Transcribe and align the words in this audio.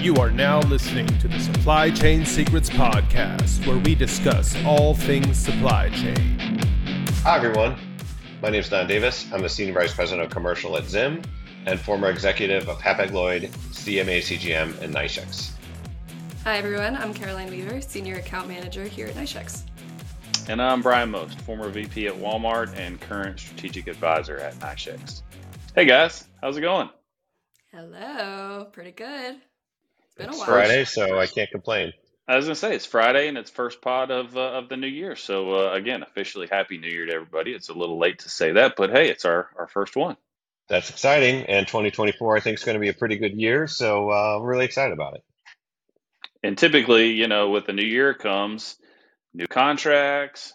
You 0.00 0.14
are 0.14 0.30
now 0.30 0.60
listening 0.60 1.06
to 1.18 1.28
the 1.28 1.38
Supply 1.38 1.90
Chain 1.90 2.24
Secrets 2.24 2.70
Podcast, 2.70 3.66
where 3.66 3.76
we 3.76 3.94
discuss 3.94 4.56
all 4.64 4.94
things 4.94 5.36
supply 5.36 5.90
chain. 5.90 6.38
Hi, 7.22 7.36
everyone. 7.36 7.78
My 8.40 8.48
name 8.48 8.60
is 8.60 8.70
Don 8.70 8.86
Davis. 8.86 9.30
I'm 9.30 9.42
the 9.42 9.48
Senior 9.50 9.74
Vice 9.74 9.92
President 9.92 10.24
of 10.24 10.32
Commercial 10.32 10.78
at 10.78 10.86
Zim 10.86 11.20
and 11.66 11.78
former 11.78 12.08
executive 12.08 12.66
of 12.70 12.78
Hapag-Lloyd, 12.78 13.50
CMA 13.72 14.22
CGM, 14.22 14.80
and 14.80 14.94
NYSHEX. 14.94 15.50
Hi, 16.44 16.56
everyone. 16.56 16.96
I'm 16.96 17.12
Caroline 17.12 17.50
Weaver, 17.50 17.82
Senior 17.82 18.14
Account 18.14 18.48
Manager 18.48 18.84
here 18.84 19.08
at 19.08 19.16
NYSHEX. 19.16 19.64
And 20.48 20.62
I'm 20.62 20.80
Bryan 20.80 21.10
Most, 21.10 21.38
former 21.42 21.68
VP 21.68 22.06
at 22.06 22.14
Walmart 22.14 22.74
and 22.74 22.98
current 22.98 23.38
Strategic 23.38 23.86
Advisor 23.86 24.38
at 24.38 24.54
NYSHEX. 24.60 25.20
Hey, 25.74 25.84
guys. 25.84 26.26
How's 26.40 26.56
it 26.56 26.62
going? 26.62 26.88
Hello. 27.70 28.66
Pretty 28.72 28.92
good. 28.92 29.36
It's 30.20 30.26
been 30.26 30.34
it's 30.34 30.36
a 30.36 30.40
while. 30.40 30.66
Friday, 30.66 30.84
so 30.84 31.18
I 31.18 31.26
can't 31.26 31.50
complain. 31.50 31.92
I 32.28 32.36
was 32.36 32.44
gonna 32.44 32.54
say 32.54 32.74
it's 32.74 32.86
Friday 32.86 33.28
and 33.28 33.36
it's 33.36 33.50
first 33.50 33.80
pod 33.80 34.10
of 34.10 34.36
uh, 34.36 34.52
of 34.52 34.68
the 34.68 34.76
new 34.76 34.86
year. 34.86 35.16
So 35.16 35.68
uh, 35.68 35.72
again, 35.72 36.02
officially 36.02 36.46
happy 36.50 36.78
New 36.78 36.88
Year 36.88 37.06
to 37.06 37.12
everybody. 37.12 37.52
It's 37.52 37.70
a 37.70 37.74
little 37.74 37.98
late 37.98 38.20
to 38.20 38.28
say 38.28 38.52
that, 38.52 38.74
but 38.76 38.90
hey, 38.90 39.08
it's 39.08 39.24
our 39.24 39.48
our 39.58 39.66
first 39.66 39.96
one. 39.96 40.16
That's 40.68 40.90
exciting, 40.90 41.46
and 41.46 41.66
2024 41.66 42.36
I 42.36 42.40
think 42.40 42.58
is 42.58 42.64
going 42.64 42.74
to 42.74 42.80
be 42.80 42.88
a 42.88 42.94
pretty 42.94 43.16
good 43.16 43.32
year. 43.32 43.66
So 43.66 44.10
uh, 44.10 44.36
I'm 44.36 44.44
really 44.44 44.64
excited 44.64 44.92
about 44.92 45.14
it. 45.14 45.24
And 46.42 46.56
typically, 46.56 47.10
you 47.12 47.26
know, 47.26 47.50
with 47.50 47.66
the 47.66 47.72
new 47.72 47.84
year 47.84 48.14
comes 48.14 48.76
new 49.34 49.46
contracts, 49.46 50.52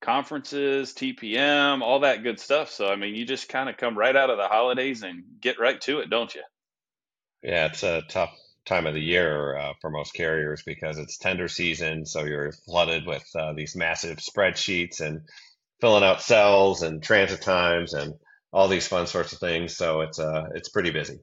conferences, 0.00 0.92
TPM, 0.92 1.82
all 1.82 2.00
that 2.00 2.22
good 2.22 2.40
stuff. 2.40 2.70
So 2.70 2.88
I 2.88 2.96
mean, 2.96 3.14
you 3.14 3.24
just 3.24 3.48
kind 3.48 3.68
of 3.68 3.76
come 3.76 3.96
right 3.96 4.16
out 4.16 4.30
of 4.30 4.38
the 4.38 4.48
holidays 4.48 5.02
and 5.02 5.22
get 5.40 5.60
right 5.60 5.80
to 5.82 6.00
it, 6.00 6.10
don't 6.10 6.34
you? 6.34 6.42
Yeah, 7.42 7.66
it's 7.66 7.82
a 7.82 8.02
tough 8.08 8.36
time 8.64 8.86
of 8.86 8.94
the 8.94 9.00
year 9.00 9.56
uh, 9.56 9.72
for 9.80 9.90
most 9.90 10.14
carriers 10.14 10.62
because 10.64 10.98
it's 10.98 11.18
tender 11.18 11.48
season. 11.48 12.06
So 12.06 12.24
you're 12.24 12.52
flooded 12.52 13.06
with 13.06 13.24
uh, 13.34 13.52
these 13.54 13.76
massive 13.76 14.18
spreadsheets 14.18 15.00
and 15.00 15.22
filling 15.80 16.04
out 16.04 16.22
cells 16.22 16.82
and 16.82 17.02
transit 17.02 17.42
times 17.42 17.94
and 17.94 18.14
all 18.52 18.68
these 18.68 18.86
fun 18.86 19.06
sorts 19.06 19.32
of 19.32 19.38
things. 19.38 19.76
So 19.76 20.02
it's 20.02 20.18
uh, 20.18 20.46
it's 20.54 20.68
pretty 20.68 20.90
busy. 20.90 21.20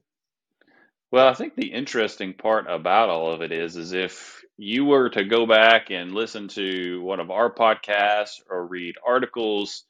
Well, 1.12 1.26
I 1.26 1.34
think 1.34 1.56
the 1.56 1.72
interesting 1.72 2.34
part 2.34 2.66
about 2.68 3.08
all 3.08 3.32
of 3.32 3.42
it 3.42 3.50
is, 3.50 3.76
is 3.76 3.92
if 3.92 4.42
you 4.56 4.84
were 4.84 5.08
to 5.10 5.24
go 5.24 5.46
back 5.46 5.90
and 5.90 6.14
listen 6.14 6.46
to 6.48 7.02
one 7.02 7.18
of 7.18 7.30
our 7.30 7.52
podcasts 7.52 8.40
or 8.48 8.66
read 8.66 8.94
articles 9.04 9.84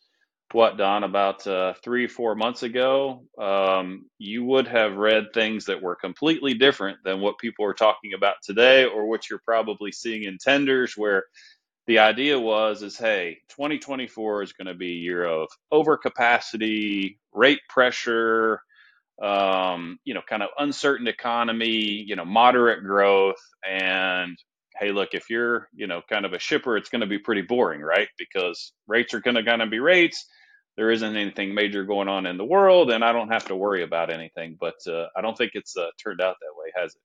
what 0.53 0.79
Don 0.79 1.05
about 1.05 1.47
uh, 1.47 1.75
three 1.85 2.09
four 2.09 2.35
months 2.37 2.63
ago, 2.65 3.25
um, 3.41 4.07
you 4.19 4.45
would 4.45 4.69
have 4.69 4.97
read 4.97 5.27
things 5.35 5.67
that 5.67 5.83
were 5.83 5.97
completely 5.97 6.55
different 6.55 6.99
than 7.05 7.21
what 7.21 7.39
people 7.39 7.65
are 7.67 7.75
talking 7.75 8.13
about 8.17 8.37
today, 8.45 8.85
or 8.87 9.09
what 9.09 9.31
you're 9.31 9.43
probably 9.45 9.93
seeing 9.93 10.25
in 10.25 10.39
tenders, 10.39 10.95
where 10.97 11.25
the 11.87 11.99
idea 12.01 12.39
was 12.39 12.83
is 12.83 12.97
hey 12.97 13.39
2024 13.51 14.43
is 14.45 14.53
going 14.53 14.69
to 14.69 14.75
be 14.75 14.93
a 14.93 14.97
year 15.01 15.25
of 15.25 15.49
overcapacity 15.73 17.17
rate 17.33 17.61
pressure 17.69 18.61
um, 19.23 19.99
you 20.05 20.15
know 20.15 20.23
kind 20.29 20.43
of 20.43 20.51
uncertain 20.59 21.09
economy 21.09 22.05
you 22.07 22.17
know 22.17 22.25
moderate 22.25 22.85
growth 22.85 23.41
and 23.69 24.39
hey 24.79 24.93
look 24.93 25.11
if 25.15 25.31
you're 25.31 25.69
you 25.75 25.87
know 25.87 26.03
kind 26.09 26.27
of 26.27 26.35
a 26.35 26.39
shipper 26.39 26.77
it's 26.77 26.91
going 26.91 27.01
to 27.03 27.07
be 27.07 27.19
pretty 27.19 27.43
boring 27.43 27.81
right? 27.81 28.09
Because 28.19 28.73
rates 28.89 29.15
are 29.15 29.21
going 29.21 29.37
to 29.37 29.45
kind 29.45 29.63
of 29.63 29.71
be 29.71 29.81
rates 29.81 30.27
there 30.81 30.91
isn't 30.91 31.15
anything 31.15 31.53
major 31.53 31.85
going 31.85 32.09
on 32.09 32.25
in 32.25 32.39
the 32.39 32.45
world, 32.45 32.91
and 32.91 33.05
I 33.05 33.13
don't 33.13 33.29
have 33.29 33.45
to 33.49 33.55
worry 33.55 33.83
about 33.83 34.09
anything. 34.09 34.57
But 34.59 34.77
uh, 34.89 35.09
I 35.15 35.21
don't 35.21 35.37
think 35.37 35.51
it's 35.53 35.77
uh, 35.77 35.89
turned 36.03 36.23
out 36.23 36.37
that 36.41 36.57
way, 36.57 36.73
has 36.75 36.97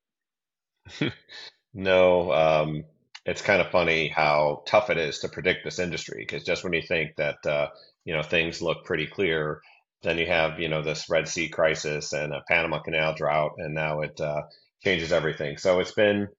it? 1.02 1.14
no. 1.74 2.32
Um, 2.32 2.86
it's 3.26 3.42
kind 3.42 3.62
of 3.62 3.72
funny 3.72 4.08
how 4.08 4.64
tough 4.66 4.90
it 4.90 4.98
is 4.98 5.20
to 5.20 5.28
predict 5.28 5.66
this 5.66 5.80
industry 5.80 6.24
because 6.26 6.46
just 6.46 6.64
when 6.64 6.72
you 6.72 6.84
think 6.84 7.18
that 7.18 7.46
uh, 7.46 7.68
you 8.06 8.16
know 8.16 8.24
things 8.24 8.62
look 8.62 8.86
pretty 8.86 9.08
clear, 9.08 9.60
then 10.04 10.20
you 10.20 10.28
have 10.28 10.58
you 10.58 10.70
know 10.70 10.82
this 10.82 11.10
Red 11.10 11.28
Sea 11.28 11.50
crisis 11.50 12.14
and 12.14 12.34
a 12.34 12.44
Panama 12.48 12.80
Canal 12.82 13.14
drought, 13.14 13.56
and 13.58 13.76
now 13.76 14.00
it 14.00 14.22
uh, 14.22 14.44
changes 14.86 15.12
everything. 15.12 15.58
So 15.58 15.82
it's 15.82 15.92
been 15.92 16.30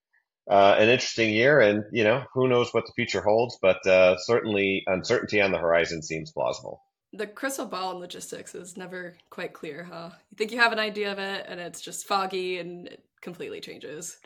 uh, 0.50 0.76
an 0.78 0.88
interesting 0.88 1.34
year, 1.34 1.60
and 1.60 1.84
you 1.92 2.04
know 2.04 2.24
who 2.32 2.48
knows 2.48 2.72
what 2.72 2.86
the 2.86 2.94
future 2.96 3.20
holds, 3.20 3.58
but 3.60 3.86
uh, 3.86 4.16
certainly 4.20 4.84
uncertainty 4.86 5.42
on 5.42 5.52
the 5.52 5.58
horizon 5.58 6.02
seems 6.02 6.32
plausible 6.32 6.80
the 7.12 7.26
crystal 7.26 7.66
ball 7.66 7.92
in 7.92 7.98
logistics 7.98 8.54
is 8.54 8.76
never 8.76 9.14
quite 9.30 9.52
clear, 9.52 9.84
huh? 9.84 10.10
You 10.30 10.36
think 10.36 10.52
you 10.52 10.58
have 10.58 10.72
an 10.72 10.78
idea 10.78 11.12
of 11.12 11.18
it, 11.18 11.46
and 11.48 11.60
it's 11.60 11.80
just 11.80 12.06
foggy 12.06 12.58
and 12.58 12.88
it 12.88 13.04
completely 13.20 13.60
changes. 13.60 14.18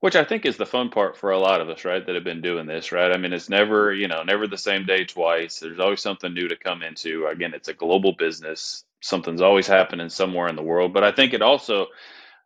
Which 0.00 0.14
I 0.14 0.24
think 0.24 0.46
is 0.46 0.56
the 0.56 0.66
fun 0.66 0.90
part 0.90 1.16
for 1.16 1.32
a 1.32 1.38
lot 1.38 1.60
of 1.60 1.68
us, 1.68 1.84
right? 1.84 2.04
That 2.06 2.14
have 2.14 2.22
been 2.22 2.40
doing 2.40 2.66
this, 2.66 2.92
right? 2.92 3.10
I 3.10 3.16
mean, 3.16 3.32
it's 3.32 3.48
never, 3.48 3.92
you 3.92 4.06
know, 4.06 4.22
never 4.22 4.46
the 4.46 4.56
same 4.56 4.86
day 4.86 5.04
twice. 5.04 5.58
There's 5.58 5.80
always 5.80 6.00
something 6.00 6.32
new 6.32 6.46
to 6.46 6.56
come 6.56 6.82
into. 6.82 7.26
Again, 7.26 7.52
it's 7.52 7.68
a 7.68 7.74
global 7.74 8.12
business. 8.12 8.84
Something's 9.00 9.42
always 9.42 9.66
happening 9.66 10.08
somewhere 10.08 10.46
in 10.46 10.54
the 10.54 10.62
world. 10.62 10.94
But 10.94 11.02
I 11.02 11.10
think 11.10 11.34
it 11.34 11.42
also 11.42 11.88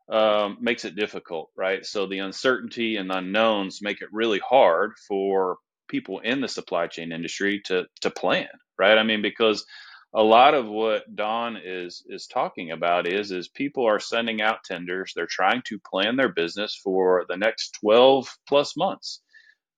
um, 0.09 0.57
makes 0.61 0.87
it 0.87 0.97
difficult, 0.97 1.51
right? 1.55 1.85
So 1.85 2.07
the 2.07 2.21
uncertainty 2.21 2.97
and 2.97 3.13
unknowns 3.13 3.83
make 3.83 4.01
it 4.01 4.09
really 4.13 4.41
hard 4.49 4.93
for 5.07 5.59
people 5.93 6.21
in 6.21 6.43
the 6.43 6.49
supply 6.49 6.89
chain 6.89 7.13
industry 7.13 7.63
to 7.67 7.87
to 8.03 8.11
plan, 8.11 8.49
right? 8.81 8.99
I 8.99 9.05
mean, 9.05 9.23
because 9.23 9.67
a 10.15 10.25
lot 10.25 10.55
of 10.55 10.69
what 10.69 11.05
Don 11.15 11.59
is 11.63 12.05
is 12.09 12.27
talking 12.29 12.73
about 12.73 13.07
is 13.07 13.33
is 13.33 13.49
people 13.49 13.87
are 13.87 14.01
sending 14.01 14.43
out 14.43 14.65
tenders. 14.65 15.13
They're 15.17 15.29
trying 15.31 15.63
to 15.69 15.81
plan 15.81 16.17
their 16.17 16.31
business 16.31 16.81
for 16.83 17.27
the 17.29 17.39
next 17.39 17.79
12 17.83 18.29
plus 18.49 18.77
months, 18.77 19.23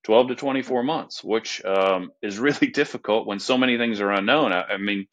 12 0.05 0.29
to 0.31 0.37
24 0.37 0.85
months, 0.85 1.25
which 1.25 1.65
um, 1.65 2.13
is 2.23 2.39
really 2.39 2.69
difficult 2.75 3.27
when 3.27 3.41
so 3.41 3.59
many 3.59 3.79
things 3.79 4.01
are 4.01 4.13
unknown. 4.13 4.53
I, 4.53 4.63
I 4.63 4.79
mean, 4.79 5.07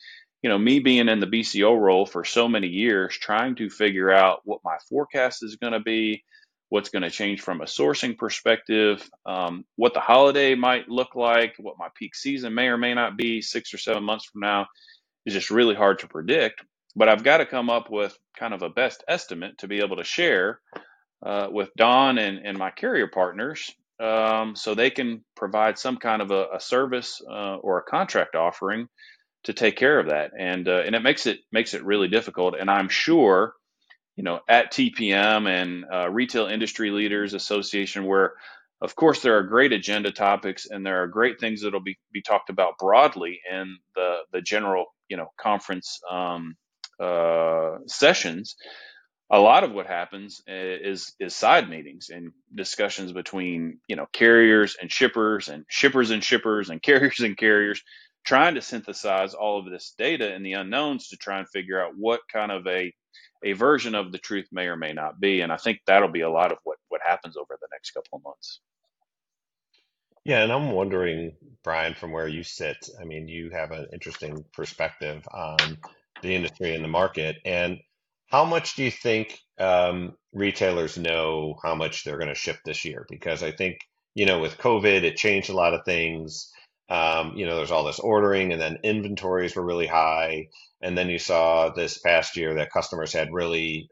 you 0.43 0.49
know, 0.49 0.59
me 0.59 0.79
being 0.79 1.09
in 1.09 1.19
the 1.21 1.27
BCO 1.27 1.79
role 1.79 2.05
for 2.07 2.25
so 2.25 2.47
many 2.47 2.67
years, 2.67 3.17
trying 3.17 3.55
to 3.57 3.69
figure 3.69 4.11
out 4.11 4.41
what 4.45 4.61
my 4.65 4.77
forecast 4.89 5.43
is 5.43 5.57
going 5.57 5.73
to 5.73 5.81
be, 5.81 6.23
what's 6.71 6.89
going 6.89 7.03
to 7.03 7.09
change 7.09 7.41
from 7.41 7.59
a 7.59 7.65
sourcing 7.65 8.17
perspective, 8.17 9.07
um, 9.25 9.65
what 9.75 9.93
the 9.93 9.99
holiday 9.99 10.55
might 10.55 10.87
look 10.87 11.15
like, 11.15 11.53
what 11.59 11.75
my 11.77 11.89
peak 11.95 12.15
season 12.15 12.55
may 12.55 12.67
or 12.67 12.77
may 12.77 12.93
not 12.93 13.17
be 13.17 13.41
six 13.41 13.73
or 13.73 13.77
seven 13.77 14.05
months 14.05 14.23
from 14.23 14.39
now 14.39 14.67
is 15.25 15.33
just 15.33 15.51
really 15.51 15.75
hard 15.75 15.99
to 15.99 16.07
predict. 16.07 16.63
But 16.95 17.09
I've 17.09 17.25
got 17.25 17.37
to 17.39 17.45
come 17.45 17.69
up 17.69 17.91
with 17.91 18.17
kind 18.39 18.53
of 18.53 18.61
a 18.61 18.69
best 18.69 19.03
estimate 19.05 19.57
to 19.57 19.67
be 19.67 19.79
able 19.79 19.97
to 19.97 20.05
share 20.05 20.61
uh, 21.25 21.49
with 21.51 21.69
Don 21.75 22.17
and, 22.17 22.39
and 22.45 22.57
my 22.57 22.71
carrier 22.71 23.07
partners 23.07 23.69
um, 23.99 24.55
so 24.55 24.73
they 24.73 24.91
can 24.91 25.25
provide 25.35 25.77
some 25.77 25.97
kind 25.97 26.21
of 26.21 26.31
a, 26.31 26.45
a 26.55 26.59
service 26.61 27.21
uh, 27.29 27.57
or 27.57 27.79
a 27.79 27.83
contract 27.83 28.35
offering 28.35 28.87
to 29.43 29.51
take 29.51 29.75
care 29.75 29.99
of 29.99 30.07
that. 30.07 30.31
And 30.39 30.69
uh, 30.69 30.83
and 30.85 30.95
it 30.95 31.03
makes 31.03 31.27
it 31.27 31.39
makes 31.51 31.73
it 31.73 31.83
really 31.83 32.07
difficult. 32.07 32.55
And 32.57 32.71
I'm 32.71 32.87
sure 32.87 33.55
you 34.15 34.23
know, 34.23 34.41
at 34.47 34.73
TPM 34.73 35.47
and 35.47 35.85
uh, 35.91 36.09
Retail 36.09 36.47
Industry 36.47 36.91
Leaders 36.91 37.33
Association, 37.33 38.05
where 38.05 38.33
of 38.81 38.95
course 38.95 39.21
there 39.21 39.37
are 39.37 39.43
great 39.43 39.73
agenda 39.73 40.11
topics 40.11 40.67
and 40.69 40.85
there 40.85 41.03
are 41.03 41.07
great 41.07 41.39
things 41.39 41.61
that'll 41.61 41.81
be, 41.81 41.97
be 42.11 42.21
talked 42.21 42.49
about 42.49 42.77
broadly 42.79 43.39
in 43.51 43.77
the 43.95 44.17
the 44.33 44.41
general 44.41 44.85
you 45.09 45.17
know 45.17 45.27
conference 45.39 45.99
um, 46.11 46.55
uh, 46.99 47.77
sessions. 47.87 48.55
A 49.33 49.39
lot 49.39 49.63
of 49.63 49.71
what 49.71 49.87
happens 49.87 50.41
is 50.47 51.15
is 51.19 51.35
side 51.35 51.69
meetings 51.69 52.09
and 52.09 52.31
discussions 52.53 53.13
between 53.13 53.79
you 53.87 53.95
know 53.95 54.07
carriers 54.13 54.75
and 54.81 54.91
shippers 54.91 55.47
and 55.47 55.65
shippers 55.69 56.11
and 56.11 56.23
shippers 56.23 56.69
and 56.69 56.81
carriers 56.83 57.21
and 57.21 57.37
carriers, 57.37 57.81
trying 58.25 58.55
to 58.55 58.61
synthesize 58.61 59.33
all 59.33 59.59
of 59.59 59.71
this 59.71 59.95
data 59.97 60.33
and 60.33 60.45
the 60.45 60.53
unknowns 60.53 61.09
to 61.09 61.17
try 61.17 61.39
and 61.39 61.49
figure 61.49 61.81
out 61.81 61.93
what 61.97 62.21
kind 62.31 62.51
of 62.51 62.67
a 62.67 62.93
a 63.43 63.53
version 63.53 63.95
of 63.95 64.11
the 64.11 64.17
truth 64.17 64.47
may 64.51 64.67
or 64.67 64.75
may 64.75 64.93
not 64.93 65.19
be. 65.19 65.41
And 65.41 65.51
I 65.51 65.57
think 65.57 65.79
that'll 65.85 66.09
be 66.09 66.21
a 66.21 66.29
lot 66.29 66.51
of 66.51 66.57
what, 66.63 66.77
what 66.89 67.01
happens 67.05 67.37
over 67.37 67.57
the 67.59 67.67
next 67.71 67.91
couple 67.91 68.17
of 68.17 68.23
months. 68.23 68.61
Yeah, 70.23 70.43
and 70.43 70.51
I'm 70.51 70.71
wondering, 70.71 71.35
Bryan, 71.63 71.95
from 71.95 72.11
where 72.11 72.27
you 72.27 72.43
sit, 72.43 72.77
I 72.99 73.05
mean, 73.05 73.27
you 73.27 73.49
have 73.51 73.71
an 73.71 73.87
interesting 73.91 74.45
perspective 74.53 75.27
on 75.31 75.77
the 76.21 76.35
industry 76.35 76.75
and 76.75 76.83
the 76.83 76.89
market. 76.89 77.37
And 77.43 77.79
how 78.27 78.45
much 78.45 78.75
do 78.75 78.83
you 78.83 78.91
think 78.91 79.39
um, 79.59 80.13
retailers 80.31 80.97
know 80.97 81.55
how 81.63 81.73
much 81.73 82.03
they're 82.03 82.19
going 82.19 82.29
to 82.29 82.35
ship 82.35 82.57
this 82.63 82.85
year? 82.85 83.07
Because 83.09 83.41
I 83.41 83.51
think, 83.51 83.79
you 84.13 84.27
know, 84.27 84.39
with 84.39 84.59
COVID, 84.59 85.03
it 85.03 85.17
changed 85.17 85.49
a 85.49 85.55
lot 85.55 85.73
of 85.73 85.85
things. 85.85 86.51
Um, 86.89 87.33
you 87.35 87.45
know, 87.45 87.55
there's 87.55 87.71
all 87.71 87.85
this 87.85 87.99
ordering, 87.99 88.51
and 88.51 88.61
then 88.61 88.79
inventories 88.83 89.55
were 89.55 89.65
really 89.65 89.87
high. 89.87 90.47
And 90.81 90.97
then 90.97 91.09
you 91.09 91.19
saw 91.19 91.69
this 91.69 91.97
past 91.99 92.35
year 92.35 92.55
that 92.55 92.71
customers 92.71 93.13
had 93.13 93.31
really 93.31 93.87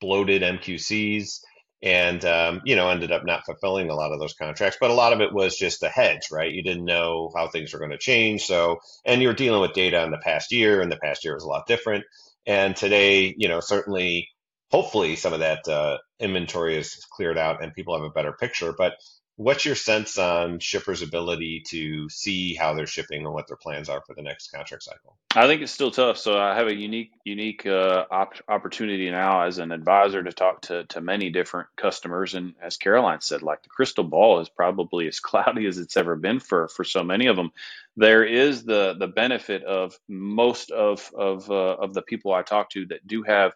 bloated 0.00 0.42
MQCs 0.42 1.40
and, 1.82 2.24
um, 2.24 2.60
you 2.64 2.76
know, 2.76 2.88
ended 2.88 3.10
up 3.10 3.24
not 3.24 3.44
fulfilling 3.44 3.90
a 3.90 3.94
lot 3.94 4.12
of 4.12 4.20
those 4.20 4.34
contracts. 4.34 4.78
But 4.80 4.90
a 4.90 4.94
lot 4.94 5.12
of 5.12 5.20
it 5.20 5.32
was 5.32 5.56
just 5.56 5.82
a 5.82 5.88
hedge, 5.88 6.30
right? 6.30 6.52
You 6.52 6.62
didn't 6.62 6.84
know 6.84 7.30
how 7.34 7.48
things 7.48 7.72
were 7.72 7.78
going 7.78 7.90
to 7.90 7.98
change. 7.98 8.42
So, 8.44 8.78
and 9.04 9.22
you're 9.22 9.34
dealing 9.34 9.60
with 9.60 9.72
data 9.72 10.02
in 10.02 10.10
the 10.10 10.18
past 10.18 10.52
year, 10.52 10.80
and 10.80 10.92
the 10.92 10.96
past 10.96 11.24
year 11.24 11.34
was 11.34 11.44
a 11.44 11.48
lot 11.48 11.66
different. 11.66 12.04
And 12.46 12.76
today, 12.76 13.34
you 13.36 13.48
know, 13.48 13.60
certainly 13.60 14.28
hopefully 14.70 15.16
some 15.16 15.32
of 15.32 15.40
that 15.40 15.68
uh, 15.68 15.98
inventory 16.18 16.76
is 16.76 16.96
cleared 17.12 17.38
out 17.38 17.62
and 17.62 17.74
people 17.74 17.94
have 17.94 18.04
a 18.04 18.10
better 18.10 18.32
picture. 18.32 18.72
But 18.76 18.94
what's 19.36 19.64
your 19.64 19.74
sense 19.74 20.18
on 20.18 20.58
shippers' 20.58 21.02
ability 21.02 21.62
to 21.68 22.08
see 22.08 22.54
how 22.54 22.74
they're 22.74 22.86
shipping 22.86 23.24
and 23.24 23.32
what 23.32 23.48
their 23.48 23.56
plans 23.56 23.88
are 23.88 24.02
for 24.06 24.14
the 24.14 24.22
next 24.22 24.52
contract 24.52 24.82
cycle? 24.82 25.16
I 25.34 25.46
think 25.46 25.62
it's 25.62 25.72
still 25.72 25.90
tough. 25.90 26.18
So 26.18 26.38
I 26.38 26.54
have 26.54 26.66
a 26.66 26.74
unique, 26.74 27.12
unique 27.24 27.64
uh, 27.64 28.04
op- 28.10 28.42
opportunity 28.48 29.10
now 29.10 29.42
as 29.42 29.58
an 29.58 29.72
advisor 29.72 30.22
to 30.22 30.32
talk 30.32 30.62
to 30.62 30.84
to 30.86 31.00
many 31.00 31.30
different 31.30 31.68
customers. 31.76 32.34
And 32.34 32.54
as 32.62 32.76
Caroline 32.76 33.20
said, 33.20 33.42
like 33.42 33.62
the 33.62 33.70
crystal 33.70 34.04
ball 34.04 34.40
is 34.40 34.48
probably 34.48 35.08
as 35.08 35.20
cloudy 35.20 35.66
as 35.66 35.78
it's 35.78 35.96
ever 35.96 36.16
been 36.16 36.40
for 36.40 36.68
for 36.68 36.84
so 36.84 37.02
many 37.02 37.26
of 37.26 37.36
them. 37.36 37.50
There 37.96 38.24
is 38.24 38.64
the 38.64 38.94
the 38.98 39.08
benefit 39.08 39.62
of 39.64 39.94
most 40.08 40.70
of 40.70 41.10
of 41.16 41.50
uh, 41.50 41.54
of 41.54 41.94
the 41.94 42.02
people 42.02 42.32
I 42.32 42.42
talk 42.42 42.70
to 42.70 42.86
that 42.86 43.06
do 43.06 43.22
have, 43.22 43.52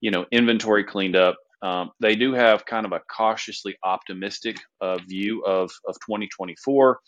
you 0.00 0.10
know, 0.10 0.26
inventory 0.30 0.84
cleaned 0.84 1.16
up. 1.16 1.36
Um, 1.62 1.90
they 2.00 2.16
do 2.16 2.32
have 2.34 2.66
kind 2.66 2.86
of 2.86 2.92
a 2.92 3.00
cautiously 3.00 3.76
optimistic 3.84 4.58
uh, 4.80 4.98
view 5.06 5.44
of 5.44 5.70
of 5.86 5.94
2024 6.06 6.98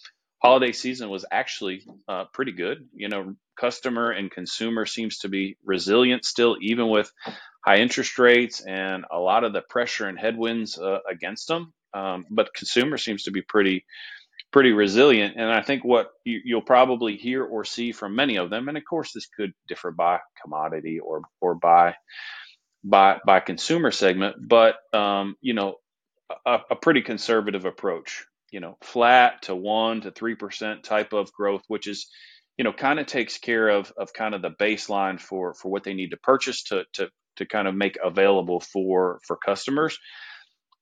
holiday 0.44 0.72
season 0.72 1.08
was 1.08 1.24
actually 1.32 1.82
uh, 2.06 2.24
pretty 2.34 2.52
good. 2.52 2.86
You 2.92 3.08
know, 3.08 3.34
customer 3.58 4.10
and 4.10 4.30
consumer 4.30 4.84
seems 4.84 5.18
to 5.20 5.30
be 5.30 5.56
resilient 5.64 6.26
still, 6.26 6.58
even 6.60 6.90
with 6.90 7.10
high 7.64 7.78
interest 7.78 8.18
rates 8.18 8.60
and 8.60 9.06
a 9.10 9.18
lot 9.18 9.44
of 9.44 9.54
the 9.54 9.62
pressure 9.70 10.06
and 10.06 10.18
headwinds 10.18 10.78
uh, 10.78 10.98
against 11.10 11.48
them. 11.48 11.72
Um, 11.94 12.26
but 12.30 12.52
consumer 12.52 12.98
seems 12.98 13.22
to 13.22 13.30
be 13.30 13.40
pretty 13.40 13.86
pretty 14.52 14.72
resilient. 14.72 15.34
And 15.36 15.50
I 15.50 15.62
think 15.62 15.82
what 15.82 16.10
you, 16.24 16.40
you'll 16.44 16.62
probably 16.62 17.16
hear 17.16 17.42
or 17.42 17.64
see 17.64 17.92
from 17.92 18.14
many 18.14 18.36
of 18.36 18.50
them, 18.50 18.68
and 18.68 18.76
of 18.76 18.84
course 18.88 19.12
this 19.14 19.26
could 19.26 19.52
differ 19.66 19.92
by 19.92 20.18
commodity 20.42 21.00
or 21.00 21.22
or 21.40 21.54
by 21.54 21.94
by 22.84 23.18
by 23.26 23.40
consumer 23.40 23.90
segment, 23.90 24.36
but 24.46 24.76
um, 24.94 25.36
you 25.40 25.54
know, 25.54 25.76
a, 26.46 26.60
a 26.70 26.76
pretty 26.76 27.02
conservative 27.02 27.64
approach 27.64 28.26
you 28.54 28.60
know, 28.60 28.78
flat 28.82 29.42
to 29.42 29.56
one 29.56 30.02
to 30.02 30.12
three 30.12 30.36
percent 30.36 30.84
type 30.84 31.12
of 31.12 31.32
growth, 31.32 31.62
which 31.66 31.88
is, 31.88 32.06
you 32.56 32.62
know, 32.62 32.72
kind 32.72 33.00
of 33.00 33.06
takes 33.06 33.36
care 33.36 33.68
of 33.68 33.92
of 33.98 34.12
kind 34.12 34.32
of 34.32 34.42
the 34.42 34.50
baseline 34.50 35.20
for 35.20 35.54
for 35.54 35.72
what 35.72 35.82
they 35.82 35.92
need 35.92 36.12
to 36.12 36.16
purchase 36.16 36.62
to 36.64 36.84
to 36.92 37.08
to 37.36 37.46
kind 37.46 37.66
of 37.66 37.74
make 37.74 37.98
available 38.02 38.60
for 38.60 39.18
for 39.26 39.36
customers. 39.36 39.98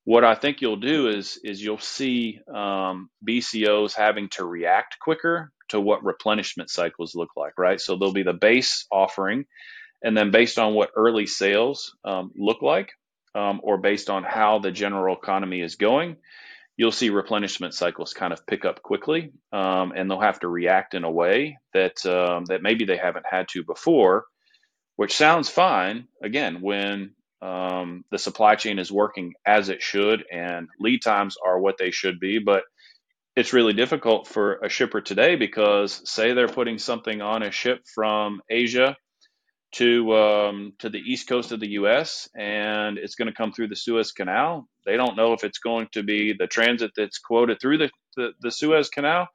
What 0.03 0.23
I 0.23 0.35
think 0.35 0.61
you'll 0.61 0.75
do 0.75 1.07
is 1.07 1.39
is 1.43 1.63
you'll 1.63 1.79
see 1.79 2.41
um, 2.53 3.09
BCOs 3.27 3.95
having 3.95 4.29
to 4.33 4.45
react 4.45 4.99
quicker 4.99 5.51
to 5.69 5.81
what 5.81 6.03
replenishment 6.03 6.69
cycles 6.69 7.15
look 7.15 7.29
like, 7.35 7.53
right? 7.57 7.81
So 7.81 7.95
there'll 7.97 8.13
be 8.13 8.21
the 8.21 8.33
base 8.33 8.85
offering, 8.91 9.45
and 10.03 10.15
then 10.15 10.31
based 10.31 10.59
on 10.59 10.73
what 10.73 10.91
early 10.95 11.25
sales 11.25 11.95
um, 12.03 12.31
look 12.35 12.61
like, 12.61 12.91
um, 13.35 13.61
or 13.63 13.77
based 13.77 14.09
on 14.09 14.23
how 14.23 14.59
the 14.59 14.71
general 14.71 15.15
economy 15.15 15.61
is 15.61 15.75
going, 15.75 16.17
you'll 16.77 16.91
see 16.91 17.09
replenishment 17.09 17.73
cycles 17.73 18.13
kind 18.13 18.33
of 18.33 18.45
pick 18.45 18.65
up 18.65 18.81
quickly, 18.81 19.31
um, 19.51 19.93
and 19.95 20.09
they'll 20.09 20.19
have 20.19 20.39
to 20.41 20.47
react 20.47 20.93
in 20.93 21.03
a 21.03 21.11
way 21.11 21.57
that 21.73 22.05
um, 22.05 22.45
that 22.45 22.61
maybe 22.61 22.85
they 22.85 22.97
haven't 22.97 23.25
had 23.29 23.47
to 23.49 23.63
before, 23.63 24.25
which 24.97 25.15
sounds 25.15 25.49
fine. 25.49 26.07
Again, 26.21 26.61
when 26.61 27.15
um, 27.41 28.03
the 28.11 28.19
supply 28.19 28.55
chain 28.55 28.79
is 28.79 28.91
working 28.91 29.33
as 29.45 29.69
it 29.69 29.81
should 29.81 30.23
and 30.31 30.67
lead 30.79 31.01
times 31.01 31.37
are 31.45 31.59
what 31.59 31.77
they 31.77 31.91
should 31.91 32.19
be, 32.19 32.39
but 32.39 32.63
it's 33.35 33.53
really 33.53 33.73
difficult 33.73 34.27
for 34.27 34.57
a 34.57 34.69
shipper 34.69 35.01
today 35.01 35.35
because 35.35 36.01
say 36.09 36.33
they're 36.33 36.47
putting 36.47 36.77
something 36.77 37.21
on 37.21 37.43
a 37.43 37.51
ship 37.51 37.79
from 37.95 38.41
Asia 38.49 38.95
to 39.73 40.15
um, 40.15 40.73
to 40.79 40.89
the 40.89 40.99
east 40.99 41.27
coast 41.27 41.51
of 41.51 41.59
the 41.59 41.71
U.S. 41.71 42.29
and 42.35 42.97
it's 42.97 43.15
going 43.15 43.27
to 43.27 43.33
come 43.33 43.51
through 43.51 43.67
the 43.67 43.75
Suez 43.75 44.11
Canal. 44.11 44.67
They 44.85 44.97
don't 44.97 45.17
know 45.17 45.33
if 45.33 45.43
it's 45.43 45.59
going 45.59 45.87
to 45.93 46.03
be 46.03 46.33
the 46.37 46.47
transit 46.47 46.91
that's 46.95 47.19
quoted 47.19 47.59
through 47.59 47.79
the, 47.79 47.89
the, 48.15 48.31
the 48.41 48.51
Suez 48.51 48.89
Canal, 48.89 49.27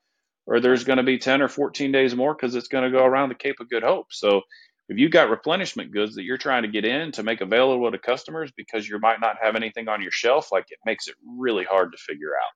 or 0.47 0.61
there's 0.61 0.85
going 0.85 0.99
to 0.99 1.03
be 1.03 1.19
10 1.19 1.43
or 1.43 1.49
14 1.49 1.93
days 1.93 2.15
more 2.15 2.35
because 2.35 2.55
it's 2.55 2.69
going 2.69 2.85
to 2.85 2.97
go 2.97 3.05
around 3.05 3.29
the 3.29 3.35
Cape 3.35 3.57
of 3.61 3.69
Good 3.69 3.83
Hope. 3.83 4.07
So 4.11 4.43
if 4.89 4.97
you've 4.97 5.13
got 5.13 5.31
replenishment 5.31 5.93
goods 5.93 6.15
that 6.15 6.25
you're 6.25 6.39
trying 6.39 6.63
to 6.63 6.69
get 6.69 6.85
in 6.85 7.13
to 7.13 7.23
make 7.23 7.41
available 7.41 7.91
to 7.91 7.99
customers 7.99 8.51
because 8.57 8.89
you 8.89 8.99
might 8.99 9.21
not 9.21 9.37
have 9.43 9.57
anything 9.57 9.89
on 9.89 10.03
your 10.03 10.13
shelf, 10.13 10.51
like 10.53 10.67
it 10.71 10.79
makes 10.87 11.09
it 11.09 11.15
really 11.39 11.65
hard 11.65 11.93
to 11.93 11.99
figure 11.99 12.35
out. 12.35 12.53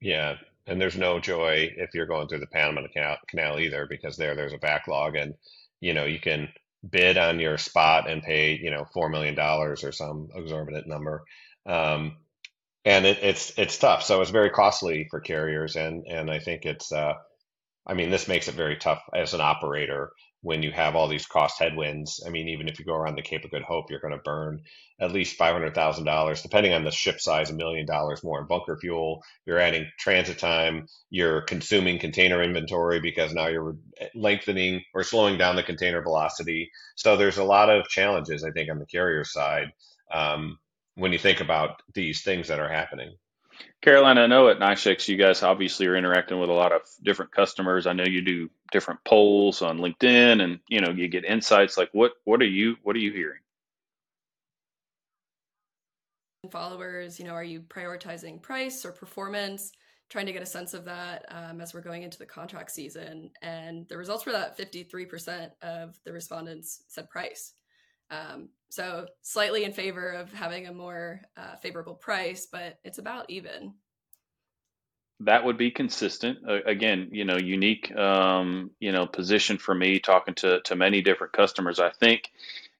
Yeah, 0.00 0.36
and 0.66 0.80
there's 0.80 0.96
no 0.96 1.18
joy 1.18 1.72
if 1.76 1.90
you're 1.92 2.06
going 2.06 2.28
through 2.28 2.38
the 2.38 2.46
Panama 2.46 2.82
Canal 3.28 3.58
either 3.58 3.86
because 3.90 4.16
there 4.16 4.36
there's 4.36 4.52
a 4.52 4.58
backlog 4.58 5.16
and 5.16 5.34
you 5.80 5.94
know, 5.94 6.04
you 6.04 6.20
can 6.20 6.48
bid 6.88 7.18
on 7.18 7.40
your 7.40 7.58
spot 7.58 8.08
and 8.08 8.22
pay, 8.22 8.56
you 8.56 8.70
know, 8.70 8.86
$4 8.94 9.10
million 9.10 9.38
or 9.38 9.76
some 9.76 10.28
exorbitant 10.34 10.86
number. 10.86 11.24
Um, 11.66 12.16
and 12.84 13.04
it, 13.04 13.18
it's, 13.22 13.52
it's 13.58 13.78
tough. 13.78 14.02
So 14.02 14.20
it's 14.20 14.30
very 14.30 14.50
costly 14.50 15.06
for 15.10 15.20
carriers. 15.20 15.76
And, 15.76 16.06
and 16.06 16.30
I 16.30 16.38
think 16.38 16.64
it's, 16.64 16.92
uh, 16.92 17.14
I 17.86 17.94
mean, 17.94 18.10
this 18.10 18.28
makes 18.28 18.48
it 18.48 18.54
very 18.54 18.76
tough 18.76 19.02
as 19.14 19.34
an 19.34 19.40
operator 19.40 20.12
when 20.42 20.62
you 20.62 20.70
have 20.70 20.94
all 20.94 21.08
these 21.08 21.26
cost 21.26 21.58
headwinds. 21.58 22.22
I 22.24 22.30
mean, 22.30 22.48
even 22.48 22.68
if 22.68 22.78
you 22.78 22.84
go 22.84 22.94
around 22.94 23.16
the 23.16 23.22
Cape 23.22 23.44
of 23.44 23.50
Good 23.50 23.62
Hope, 23.62 23.90
you're 23.90 24.00
going 24.00 24.14
to 24.14 24.22
burn 24.22 24.60
at 25.00 25.12
least 25.12 25.36
five 25.36 25.52
hundred 25.52 25.74
thousand 25.74 26.04
dollars, 26.04 26.42
depending 26.42 26.72
on 26.72 26.84
the 26.84 26.90
ship 26.90 27.20
size, 27.20 27.50
a 27.50 27.54
million 27.54 27.86
dollars 27.86 28.22
more 28.22 28.40
in 28.40 28.46
bunker 28.46 28.76
fuel. 28.80 29.22
You're 29.46 29.58
adding 29.58 29.86
transit 29.98 30.38
time. 30.38 30.86
You're 31.10 31.42
consuming 31.42 31.98
container 31.98 32.42
inventory 32.42 33.00
because 33.00 33.34
now 33.34 33.48
you're 33.48 33.76
lengthening 34.14 34.82
or 34.94 35.02
slowing 35.02 35.38
down 35.38 35.56
the 35.56 35.62
container 35.62 36.02
velocity. 36.02 36.70
So 36.96 37.16
there's 37.16 37.38
a 37.38 37.44
lot 37.44 37.70
of 37.70 37.88
challenges, 37.88 38.44
I 38.44 38.50
think, 38.50 38.70
on 38.70 38.78
the 38.78 38.86
carrier 38.86 39.24
side 39.24 39.72
um, 40.12 40.58
when 40.94 41.12
you 41.12 41.18
think 41.18 41.40
about 41.40 41.82
these 41.94 42.22
things 42.22 42.48
that 42.48 42.60
are 42.60 42.68
happening. 42.68 43.14
Caroline, 43.80 44.18
I 44.18 44.26
know 44.26 44.48
at 44.48 44.58
NYSHEX 44.58 45.08
you 45.08 45.16
guys 45.16 45.42
obviously 45.42 45.86
are 45.86 45.96
interacting 45.96 46.38
with 46.38 46.50
a 46.50 46.52
lot 46.54 46.72
of 46.72 46.82
different 47.02 47.32
customers. 47.32 47.86
I 47.86 47.92
know 47.92 48.04
you 48.04 48.22
do 48.22 48.50
different 48.70 49.02
polls 49.04 49.62
on 49.62 49.78
LinkedIn, 49.78 50.42
and 50.42 50.60
you 50.68 50.80
know 50.80 50.90
you 50.90 51.08
get 51.08 51.24
insights. 51.24 51.76
Like 51.76 51.90
what 51.92 52.12
what 52.24 52.40
are 52.40 52.46
you 52.46 52.76
what 52.82 52.96
are 52.96 53.00
you 53.00 53.12
hearing? 53.12 53.40
Followers, 56.50 57.18
you 57.18 57.26
know, 57.26 57.32
are 57.32 57.44
you 57.44 57.60
prioritizing 57.60 58.40
price 58.40 58.84
or 58.84 58.92
performance? 58.92 59.72
Trying 60.08 60.26
to 60.26 60.32
get 60.32 60.42
a 60.42 60.46
sense 60.46 60.72
of 60.72 60.86
that 60.86 61.26
um, 61.28 61.60
as 61.60 61.74
we're 61.74 61.82
going 61.82 62.02
into 62.02 62.16
the 62.16 62.24
contract 62.24 62.70
season, 62.70 63.30
and 63.42 63.86
the 63.88 63.98
results 63.98 64.24
were 64.24 64.32
that 64.32 64.56
53% 64.56 65.50
of 65.60 65.98
the 66.04 66.12
respondents 66.12 66.84
said 66.88 67.10
price. 67.10 67.52
Um, 68.10 68.48
so 68.70 69.06
slightly 69.22 69.64
in 69.64 69.72
favor 69.72 70.10
of 70.12 70.32
having 70.32 70.66
a 70.66 70.72
more 70.72 71.20
uh, 71.36 71.56
favorable 71.56 71.94
price, 71.94 72.46
but 72.50 72.78
it's 72.84 72.98
about 72.98 73.28
even. 73.28 73.74
That 75.20 75.44
would 75.44 75.58
be 75.58 75.72
consistent. 75.72 76.38
Uh, 76.48 76.62
again, 76.64 77.08
you 77.12 77.24
know, 77.24 77.36
unique, 77.36 77.94
um, 77.96 78.70
you 78.78 78.92
know, 78.92 79.06
position 79.06 79.58
for 79.58 79.74
me 79.74 79.98
talking 79.98 80.34
to 80.36 80.60
to 80.62 80.76
many 80.76 81.02
different 81.02 81.32
customers. 81.32 81.80
I 81.80 81.90
think 81.90 82.30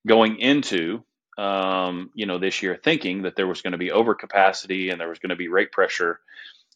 going 0.06 0.38
into 0.38 1.02
um, 1.36 2.10
you 2.14 2.26
know 2.26 2.38
this 2.38 2.62
year, 2.62 2.78
thinking 2.82 3.22
that 3.22 3.36
there 3.36 3.46
was 3.46 3.62
going 3.62 3.72
to 3.72 3.78
be 3.78 3.90
overcapacity 3.90 4.90
and 4.90 5.00
there 5.00 5.08
was 5.08 5.18
going 5.18 5.30
to 5.30 5.36
be 5.36 5.48
rate 5.48 5.72
pressure. 5.72 6.20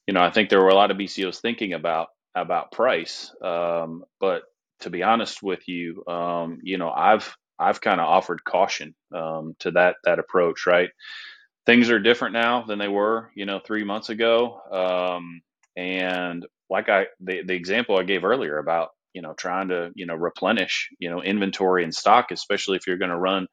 You 0.06 0.14
know, 0.14 0.20
I 0.22 0.30
think 0.30 0.48
there 0.50 0.60
were 0.62 0.68
a 0.68 0.74
lot 0.74 0.90
of 0.90 0.96
BCOs 0.96 1.40
thinking 1.40 1.74
about 1.74 2.08
about 2.34 2.72
price. 2.72 3.32
Um, 3.42 4.04
but 4.20 4.42
to 4.80 4.90
be 4.90 5.02
honest 5.02 5.42
with 5.42 5.68
you, 5.68 6.04
um, 6.06 6.58
you 6.62 6.78
know, 6.78 6.90
I've 6.90 7.36
I've 7.58 7.80
kind 7.80 8.00
of 8.00 8.08
offered 8.08 8.42
caution 8.44 8.94
um, 9.14 9.54
to 9.60 9.72
that 9.72 9.96
that 10.04 10.18
approach. 10.18 10.66
Right, 10.66 10.90
things 11.66 11.90
are 11.90 12.00
different 12.00 12.34
now 12.34 12.62
than 12.62 12.78
they 12.78 12.88
were, 12.88 13.30
you 13.34 13.46
know, 13.46 13.60
three 13.64 13.84
months 13.84 14.08
ago. 14.08 14.60
Um, 14.70 15.42
and 15.76 16.46
like 16.70 16.88
I 16.88 17.06
the 17.20 17.42
the 17.44 17.54
example 17.54 17.96
I 17.96 18.04
gave 18.04 18.24
earlier 18.24 18.58
about 18.58 18.90
you 19.14 19.22
know 19.22 19.34
trying 19.34 19.68
to 19.68 19.90
you 19.94 20.06
know 20.06 20.14
replenish 20.14 20.88
you 20.98 21.10
know 21.10 21.22
inventory 21.22 21.84
and 21.84 21.94
stock, 21.94 22.30
especially 22.30 22.76
if 22.76 22.86
you're 22.86 22.98
going 22.98 23.10
to 23.10 23.18
run 23.18 23.46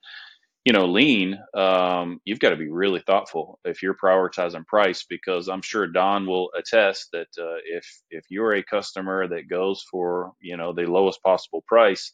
you 0.65 0.73
know 0.73 0.85
lean 0.85 1.39
um, 1.55 2.19
you've 2.25 2.39
got 2.39 2.49
to 2.49 2.57
be 2.57 2.69
really 2.69 3.01
thoughtful 3.07 3.59
if 3.65 3.81
you're 3.81 3.95
prioritizing 3.95 4.65
price 4.67 5.05
because 5.09 5.47
i'm 5.47 5.61
sure 5.61 5.87
don 5.87 6.27
will 6.27 6.49
attest 6.57 7.07
that 7.13 7.27
uh, 7.39 7.57
if 7.65 7.85
if 8.11 8.25
you're 8.29 8.53
a 8.53 8.63
customer 8.63 9.27
that 9.27 9.49
goes 9.49 9.83
for 9.89 10.33
you 10.41 10.57
know 10.57 10.73
the 10.73 10.83
lowest 10.85 11.23
possible 11.23 11.63
price 11.67 12.13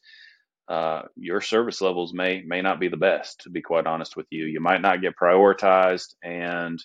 uh, 0.68 1.04
your 1.16 1.42
service 1.42 1.82
levels 1.82 2.14
may 2.14 2.42
may 2.46 2.62
not 2.62 2.80
be 2.80 2.88
the 2.88 2.98
best. 2.98 3.42
To 3.42 3.50
be 3.50 3.62
quite 3.62 3.86
honest 3.86 4.16
with 4.16 4.26
you, 4.32 4.46
you 4.46 4.60
might 4.60 4.82
not 4.82 5.02
get 5.02 5.16
prioritized, 5.16 6.16
and 6.24 6.84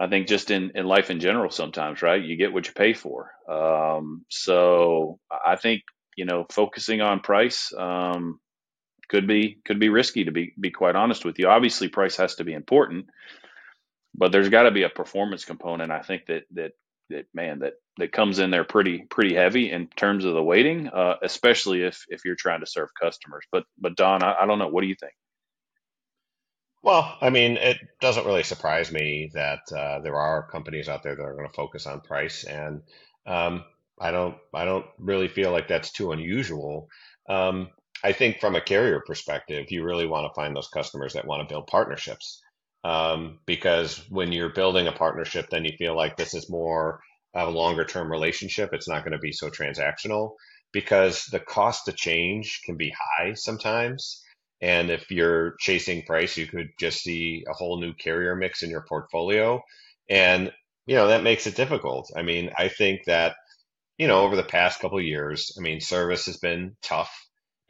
I 0.00 0.08
think 0.08 0.28
just 0.28 0.50
in 0.50 0.72
in 0.74 0.86
life 0.86 1.10
in 1.10 1.20
general, 1.20 1.50
sometimes 1.50 2.02
right, 2.02 2.22
you 2.22 2.36
get 2.36 2.52
what 2.52 2.66
you 2.66 2.72
pay 2.74 2.92
for. 2.94 3.32
Um, 3.48 4.24
so 4.28 5.18
I 5.46 5.56
think 5.56 5.82
you 6.16 6.24
know 6.24 6.46
focusing 6.50 7.00
on 7.00 7.20
price 7.20 7.72
um, 7.76 8.40
could 9.08 9.26
be 9.26 9.58
could 9.66 9.80
be 9.80 9.90
risky. 9.90 10.24
To 10.24 10.32
be 10.32 10.54
be 10.60 10.70
quite 10.70 10.96
honest 10.96 11.24
with 11.24 11.38
you, 11.38 11.48
obviously 11.48 11.88
price 11.88 12.16
has 12.18 12.36
to 12.36 12.44
be 12.44 12.54
important, 12.54 13.06
but 14.14 14.32
there's 14.32 14.50
got 14.50 14.64
to 14.64 14.70
be 14.72 14.84
a 14.84 14.90
performance 14.90 15.44
component. 15.44 15.92
I 15.92 16.02
think 16.02 16.26
that 16.26 16.44
that 16.54 16.72
that 17.10 17.26
man 17.34 17.60
that 17.60 17.74
that 17.98 18.12
comes 18.12 18.38
in 18.40 18.50
there 18.50 18.64
pretty 18.64 19.04
pretty 19.10 19.34
heavy 19.34 19.70
in 19.72 19.88
terms 19.88 20.24
of 20.24 20.34
the 20.34 20.42
weighting, 20.42 20.88
uh, 20.88 21.16
especially 21.22 21.82
if 21.82 22.04
if 22.08 22.22
you're 22.24 22.36
trying 22.38 22.60
to 22.60 22.66
serve 22.66 22.90
customers. 23.00 23.44
But 23.52 23.64
but 23.78 23.96
Don, 23.96 24.22
I, 24.22 24.36
I 24.42 24.46
don't 24.46 24.58
know. 24.60 24.68
What 24.68 24.82
do 24.82 24.88
you 24.88 24.96
think? 25.00 25.14
Well, 26.88 27.18
I 27.20 27.28
mean, 27.28 27.58
it 27.58 27.76
doesn't 28.00 28.24
really 28.24 28.42
surprise 28.42 28.90
me 28.90 29.30
that 29.34 29.60
uh, 29.70 29.98
there 30.00 30.16
are 30.16 30.48
companies 30.50 30.88
out 30.88 31.02
there 31.02 31.14
that 31.14 31.22
are 31.22 31.34
going 31.34 31.46
to 31.46 31.52
focus 31.52 31.86
on 31.86 32.00
price, 32.00 32.44
and 32.44 32.80
um, 33.26 33.66
I 34.00 34.10
don't, 34.10 34.38
I 34.54 34.64
don't 34.64 34.86
really 34.98 35.28
feel 35.28 35.52
like 35.52 35.68
that's 35.68 35.92
too 35.92 36.12
unusual. 36.12 36.88
Um, 37.28 37.68
I 38.02 38.12
think 38.12 38.40
from 38.40 38.56
a 38.56 38.62
carrier 38.62 39.02
perspective, 39.06 39.66
you 39.70 39.84
really 39.84 40.06
want 40.06 40.28
to 40.30 40.34
find 40.34 40.56
those 40.56 40.68
customers 40.68 41.12
that 41.12 41.26
want 41.26 41.46
to 41.46 41.52
build 41.52 41.66
partnerships, 41.66 42.40
um, 42.84 43.40
because 43.44 44.02
when 44.08 44.32
you're 44.32 44.54
building 44.54 44.86
a 44.86 44.92
partnership, 44.92 45.50
then 45.50 45.66
you 45.66 45.72
feel 45.76 45.94
like 45.94 46.16
this 46.16 46.32
is 46.32 46.48
more 46.48 47.00
of 47.34 47.48
a 47.48 47.58
longer 47.58 47.84
term 47.84 48.10
relationship. 48.10 48.70
It's 48.72 48.88
not 48.88 49.04
going 49.04 49.12
to 49.12 49.18
be 49.18 49.32
so 49.32 49.50
transactional 49.50 50.36
because 50.72 51.26
the 51.26 51.40
cost 51.40 51.84
to 51.84 51.92
change 51.92 52.62
can 52.64 52.78
be 52.78 52.94
high 53.18 53.34
sometimes. 53.34 54.22
And 54.60 54.90
if 54.90 55.10
you're 55.10 55.54
chasing 55.60 56.02
price, 56.02 56.36
you 56.36 56.46
could 56.46 56.70
just 56.80 57.02
see 57.02 57.44
a 57.48 57.52
whole 57.52 57.80
new 57.80 57.92
carrier 57.94 58.34
mix 58.34 58.62
in 58.62 58.70
your 58.70 58.84
portfolio. 58.88 59.62
And, 60.08 60.52
you 60.86 60.96
know, 60.96 61.08
that 61.08 61.22
makes 61.22 61.46
it 61.46 61.56
difficult. 61.56 62.10
I 62.16 62.22
mean, 62.22 62.50
I 62.56 62.68
think 62.68 63.04
that, 63.06 63.36
you 63.98 64.08
know, 64.08 64.22
over 64.22 64.36
the 64.36 64.42
past 64.42 64.80
couple 64.80 64.98
of 64.98 65.04
years, 65.04 65.52
I 65.58 65.60
mean, 65.60 65.80
service 65.80 66.26
has 66.26 66.38
been 66.38 66.76
tough 66.82 67.12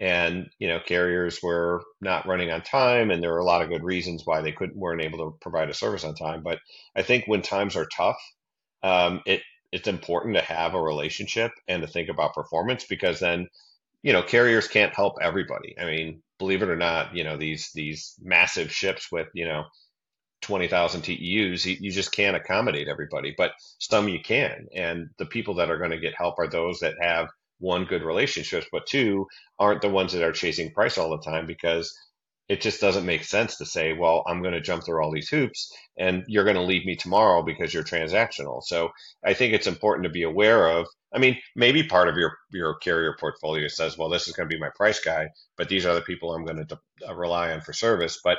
and, 0.01 0.49
you 0.59 0.69
know, 0.69 0.81
carriers 0.81 1.41
were 1.43 1.83
not 2.01 2.27
running 2.27 2.51
on 2.51 2.63
time 2.63 3.11
and 3.11 3.23
there 3.23 3.33
were 3.33 3.39
a 3.39 3.45
lot 3.45 3.63
of 3.63 3.69
good 3.69 3.83
reasons 3.85 4.23
why 4.25 4.41
they 4.41 4.53
couldn't, 4.53 4.77
weren't 4.77 5.03
able 5.03 5.19
to 5.19 5.39
provide 5.41 5.71
a 5.71 5.75
service 5.75 6.05
on 6.05 6.15
time. 6.15 6.43
But 6.43 6.59
I 6.95 7.03
think 7.03 7.25
when 7.27 7.43
times 7.43 7.77
are 7.77 7.89
tough, 7.95 8.21
um, 8.83 9.23
it, 9.27 9.43
it's 9.73 9.89
important 9.89 10.37
to 10.37 10.43
have 10.43 10.75
a 10.75 10.81
relationship 10.81 11.51
and 11.67 11.83
to 11.83 11.89
think 11.89 12.09
about 12.09 12.35
performance 12.35 12.87
because 12.89 13.21
then, 13.21 13.49
you 14.03 14.13
know, 14.13 14.23
carriers 14.23 14.69
can't 14.69 14.95
help 14.95 15.17
everybody. 15.21 15.75
I 15.79 15.85
mean, 15.85 16.23
believe 16.39 16.63
it 16.63 16.69
or 16.69 16.77
not, 16.77 17.15
you 17.17 17.25
know, 17.25 17.37
these 17.37 17.71
these 17.75 18.15
massive 18.23 18.73
ships 18.73 19.11
with, 19.13 19.29
you 19.35 19.47
know, 19.47 19.65
20,000 20.43 21.03
TEUs, 21.03 21.81
you 21.81 21.91
just 21.91 22.13
can't 22.13 22.37
accommodate 22.37 22.89
everybody, 22.89 23.35
but 23.37 23.53
some 23.79 24.09
you 24.09 24.21
can. 24.21 24.67
And 24.75 25.09
the 25.19 25.27
people 25.27 25.55
that 25.55 25.71
are 25.71 25.79
going 25.79 25.91
to 25.91 25.99
get 25.99 26.15
help 26.15 26.39
are 26.39 26.49
those 26.49 26.79
that 26.81 26.95
have 27.01 27.29
one 27.59 27.85
good 27.85 28.03
relationships, 28.05 28.67
but 28.71 28.87
two 28.87 29.27
aren't 29.59 29.83
the 29.83 29.89
ones 29.89 30.13
that 30.13 30.23
are 30.23 30.33
chasing 30.33 30.71
price 30.73 30.97
all 30.97 31.11
the 31.11 31.19
time 31.19 31.47
because 31.47 31.93
it 32.49 32.61
just 32.61 32.81
doesn't 32.81 33.05
make 33.05 33.25
sense 33.25 33.57
to 33.59 33.67
say, 33.67 33.93
well, 33.93 34.23
I'm 34.27 34.41
going 34.41 34.55
to 34.55 34.61
jump 34.61 34.85
through 34.85 35.03
all 35.03 35.13
these 35.13 35.29
hoops 35.29 35.71
and 35.99 36.25
you're 36.29 36.45
going 36.45 36.57
to 36.57 36.63
leave 36.63 36.87
me 36.87 36.97
tomorrow 36.97 37.43
because 37.43 37.75
you're 37.75 37.85
transactional. 37.85 38.63
So 38.63 38.91
I 39.25 39.35
think 39.35 39.53
it's 39.53 39.67
important 39.67 40.05
to 40.05 40.11
be 40.11 40.23
aware 40.23 40.69
of. 40.69 40.87
I 41.13 41.19
mean, 41.19 41.39
maybe 41.57 41.83
part 41.85 42.09
of 42.09 42.17
your, 42.17 42.37
your 42.51 42.75
carrier 42.77 43.17
portfolio 43.19 43.69
says, 43.69 43.97
well, 43.97 44.09
this 44.11 44.29
is 44.29 44.35
going 44.35 44.49
to 44.49 44.55
be 44.55 44.61
my 44.61 44.71
price 44.77 45.01
guy, 45.01 45.29
but 45.57 45.69
these 45.69 45.87
are 45.87 45.95
the 45.95 46.03
people 46.03 46.35
I'm 46.35 46.45
going 46.45 46.59
to 46.59 46.65
de- 46.65 47.09
uh, 47.09 47.15
rely 47.15 47.53
on 47.53 47.63
for 47.63 47.73
service. 47.73 48.21
But 48.23 48.39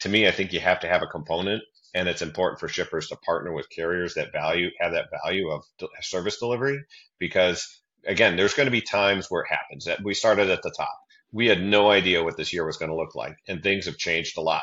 to 0.00 0.08
me, 0.08 0.28
I 0.28 0.30
think 0.30 0.52
you 0.52 0.60
have 0.60 0.80
to 0.80 0.88
have 0.88 1.02
a 1.02 1.06
component 1.06 1.62
and 1.94 2.08
it's 2.08 2.22
important 2.22 2.60
for 2.60 2.68
shippers 2.68 3.08
to 3.08 3.16
partner 3.16 3.52
with 3.52 3.68
carriers 3.70 4.14
that 4.14 4.32
value, 4.32 4.70
have 4.80 4.92
that 4.92 5.08
value 5.24 5.50
of 5.50 5.64
service 6.00 6.38
delivery 6.38 6.80
because 7.18 7.80
again, 8.06 8.36
there's 8.36 8.54
going 8.54 8.66
to 8.66 8.70
be 8.72 8.80
times 8.80 9.26
where 9.28 9.42
it 9.42 9.48
happens 9.50 9.84
that 9.84 10.02
we 10.02 10.14
started 10.14 10.50
at 10.50 10.62
the 10.62 10.72
top 10.76 10.98
we 11.32 11.46
had 11.46 11.62
no 11.62 11.90
idea 11.90 12.22
what 12.22 12.36
this 12.36 12.52
year 12.52 12.64
was 12.64 12.76
going 12.76 12.90
to 12.90 12.96
look 12.96 13.14
like, 13.14 13.36
and 13.48 13.62
things 13.62 13.86
have 13.86 13.96
changed 13.96 14.36
a 14.36 14.42
lot. 14.42 14.62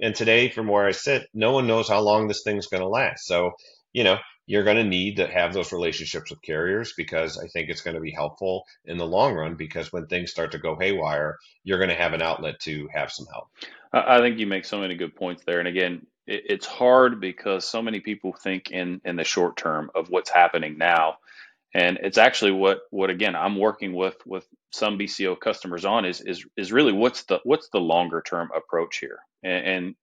And 0.00 0.14
today, 0.14 0.48
from 0.48 0.68
where 0.68 0.86
I 0.86 0.92
sit, 0.92 1.26
no 1.34 1.52
one 1.52 1.66
knows 1.66 1.88
how 1.88 2.00
long 2.00 2.28
this 2.28 2.42
thing's 2.42 2.68
going 2.68 2.82
to 2.82 2.88
last. 2.88 3.26
So, 3.26 3.52
you 3.92 4.04
know, 4.04 4.18
you're 4.46 4.64
going 4.64 4.76
to 4.76 4.84
need 4.84 5.16
to 5.16 5.26
have 5.26 5.52
those 5.52 5.72
relationships 5.72 6.30
with 6.30 6.42
carriers 6.42 6.92
because 6.96 7.38
I 7.38 7.46
think 7.48 7.70
it's 7.70 7.80
going 7.80 7.94
to 7.94 8.00
be 8.00 8.12
helpful 8.12 8.64
in 8.84 8.98
the 8.98 9.06
long 9.06 9.34
run. 9.34 9.54
Because 9.54 9.92
when 9.92 10.06
things 10.06 10.30
start 10.30 10.52
to 10.52 10.58
go 10.58 10.76
haywire, 10.78 11.38
you're 11.62 11.78
going 11.78 11.90
to 11.90 11.96
have 11.96 12.12
an 12.12 12.22
outlet 12.22 12.60
to 12.60 12.88
have 12.92 13.10
some 13.10 13.26
help. 13.32 13.48
I 13.92 14.18
think 14.18 14.38
you 14.38 14.46
make 14.46 14.64
so 14.64 14.80
many 14.80 14.96
good 14.96 15.14
points 15.14 15.42
there. 15.46 15.60
And 15.60 15.68
again, 15.68 16.06
it's 16.26 16.66
hard 16.66 17.20
because 17.20 17.68
so 17.68 17.82
many 17.82 18.00
people 18.00 18.32
think 18.32 18.70
in 18.70 19.00
in 19.04 19.16
the 19.16 19.24
short 19.24 19.56
term 19.56 19.90
of 19.94 20.08
what's 20.08 20.30
happening 20.30 20.78
now 20.78 21.16
and 21.74 21.98
it's 22.02 22.18
actually 22.18 22.52
what 22.52 22.80
what 22.90 23.10
again 23.10 23.36
I'm 23.36 23.58
working 23.58 23.94
with 23.94 24.16
with 24.24 24.46
some 24.72 24.98
BCO 24.98 25.38
customers 25.38 25.84
on 25.84 26.04
is 26.04 26.20
is 26.20 26.46
is 26.56 26.72
really 26.72 26.92
what's 26.92 27.24
the 27.24 27.40
what's 27.44 27.68
the 27.70 27.80
longer 27.80 28.22
term 28.22 28.48
approach 28.56 28.98
here 28.98 29.18
and, 29.42 29.66
and 29.66 29.94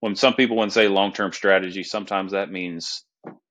when 0.00 0.14
some 0.14 0.34
people 0.34 0.62
to 0.62 0.70
say 0.70 0.86
long 0.86 1.12
term 1.12 1.32
strategy 1.32 1.82
sometimes 1.82 2.32
that 2.32 2.52
means 2.52 3.04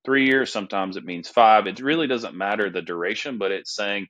three 0.06 0.28
years 0.28 0.54
sometimes 0.54 0.98
it 0.98 1.06
means 1.06 1.30
five. 1.30 1.68
It 1.68 1.80
really 1.82 2.08
doesn't 2.08 2.36
matter 2.36 2.70
the 2.70 2.82
duration 2.82 3.38
but 3.40 3.52
it's 3.52 3.76
saying 3.76 4.08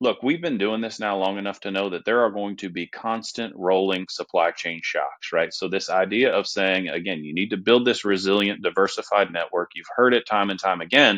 look 0.00 0.22
we've 0.22 0.42
been 0.42 0.58
doing 0.58 0.80
this 0.82 1.00
now 1.00 1.18
long 1.18 1.38
enough 1.38 1.60
to 1.60 1.70
know 1.72 1.90
that 1.90 2.04
there 2.06 2.22
are 2.22 2.30
going 2.30 2.56
to 2.58 2.70
be 2.70 2.86
constant 2.88 3.54
rolling 3.56 4.06
supply 4.10 4.52
chain 4.52 4.80
shocks 4.84 5.32
right? 5.32 5.54
So 5.54 5.68
this 5.68 5.90
idea 5.90 6.32
of 6.34 6.46
saying 6.46 6.88
again 6.88 7.24
you 7.24 7.34
need 7.34 7.50
to 7.50 7.58
build 7.58 7.86
this 7.86 8.04
resilient 8.04 8.62
diversified 8.62 9.32
network. 9.32 9.70
You've 9.76 9.86
heard 9.96 10.14
it 10.14 10.26
time 10.26 10.50
and 10.50 10.60
time 10.60 10.80
again 10.82 11.14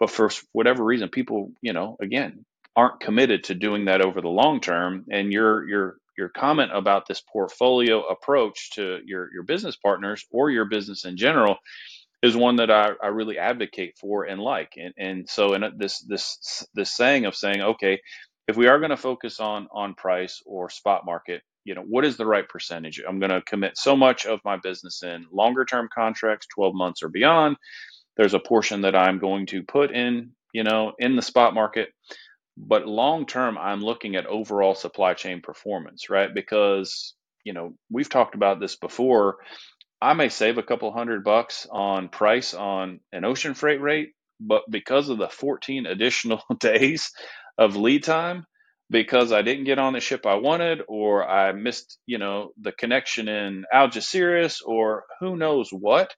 but 0.00 0.10
for 0.10 0.30
whatever 0.52 0.84
reason, 0.84 1.10
people, 1.10 1.52
you 1.62 1.74
know, 1.74 1.96
again, 2.02 2.46
aren't 2.76 3.00
committed 3.00 3.46
to 3.46 3.54
doing 3.56 3.86
that 3.86 4.02
over 4.02 4.22
the 4.22 4.28
long 4.28 4.60
term. 4.60 5.06
And 5.10 5.32
your 5.32 5.68
your 5.68 5.98
your 6.18 6.30
comment 6.30 6.72
about 6.74 7.08
this 7.08 7.22
portfolio 7.32 8.02
approach 8.06 8.72
to 8.72 9.00
your 9.06 9.30
your 9.34 9.44
business 9.44 9.76
partners 9.78 10.26
or 10.32 10.50
your 10.50 10.66
business 10.66 11.06
in 11.06 11.16
general 11.18 11.56
is 12.22 12.36
one 12.36 12.56
that 12.56 12.70
I, 12.70 12.90
I 13.02 13.08
really 13.08 13.38
advocate 13.38 13.96
for 14.00 14.24
and 14.24 14.40
like. 14.40 14.74
And 14.76 14.94
and 14.98 15.28
so 15.28 15.54
in 15.54 15.64
uh, 15.64 15.70
this 15.76 16.00
this 16.00 16.66
this 16.74 16.96
saying 16.96 17.26
of 17.26 17.36
saying, 17.36 17.62
okay, 17.62 18.00
if 18.48 18.56
we 18.56 18.68
are 18.68 18.78
going 18.80 18.90
to 18.90 18.96
focus 18.98 19.40
on 19.40 19.68
on 19.72 19.94
price 19.94 20.42
or 20.46 20.70
spot 20.70 21.06
market, 21.06 21.42
you 21.64 21.74
know, 21.74 21.82
what 21.82 22.04
is 22.04 22.16
the 22.16 22.26
right 22.26 22.48
percentage? 22.48 23.02
I'm 23.06 23.20
going 23.20 23.30
to 23.32 23.42
commit 23.42 23.78
so 23.78 23.96
much 23.96 24.26
of 24.26 24.40
my 24.44 24.56
business 24.58 25.02
in 25.02 25.26
longer 25.32 25.64
term 25.64 25.88
contracts, 25.94 26.46
12 26.54 26.74
months 26.74 27.02
or 27.02 27.08
beyond 27.08 27.56
there's 28.16 28.34
a 28.34 28.38
portion 28.40 28.82
that 28.82 28.94
I'm 28.96 29.18
going 29.18 29.46
to 29.46 29.62
put 29.62 29.90
in, 29.92 30.32
you 30.52 30.64
know, 30.64 30.92
in 30.98 31.16
the 31.16 31.22
spot 31.22 31.54
market. 31.54 31.90
But 32.56 32.86
long 32.86 33.26
term, 33.26 33.58
I'm 33.58 33.80
looking 33.80 34.16
at 34.16 34.26
overall 34.26 34.74
supply 34.74 35.14
chain 35.14 35.40
performance, 35.42 36.10
right? 36.10 36.32
Because, 36.34 37.14
you 37.44 37.52
know, 37.54 37.74
we've 37.90 38.08
talked 38.10 38.34
about 38.34 38.60
this 38.60 38.76
before. 38.76 39.38
I 40.00 40.12
may 40.14 40.28
save 40.28 40.58
a 40.58 40.62
couple 40.62 40.92
hundred 40.92 41.24
bucks 41.24 41.66
on 41.70 42.08
price 42.08 42.54
on 42.54 43.00
an 43.12 43.24
ocean 43.24 43.54
freight 43.54 43.80
rate, 43.80 44.10
but 44.40 44.62
because 44.70 45.08
of 45.08 45.18
the 45.18 45.28
14 45.28 45.86
additional 45.88 46.42
days 46.60 47.12
of 47.58 47.76
lead 47.76 48.04
time, 48.04 48.46
because 48.90 49.32
I 49.32 49.42
didn't 49.42 49.64
get 49.64 49.78
on 49.78 49.92
the 49.92 50.00
ship 50.00 50.24
I 50.24 50.36
wanted, 50.36 50.80
or 50.88 51.28
I 51.28 51.52
missed, 51.52 51.98
you 52.06 52.18
know, 52.18 52.52
the 52.60 52.72
connection 52.72 53.28
in 53.28 53.64
Algeciras, 53.74 54.60
or 54.64 55.04
who 55.20 55.36
knows 55.36 55.68
what, 55.70 56.14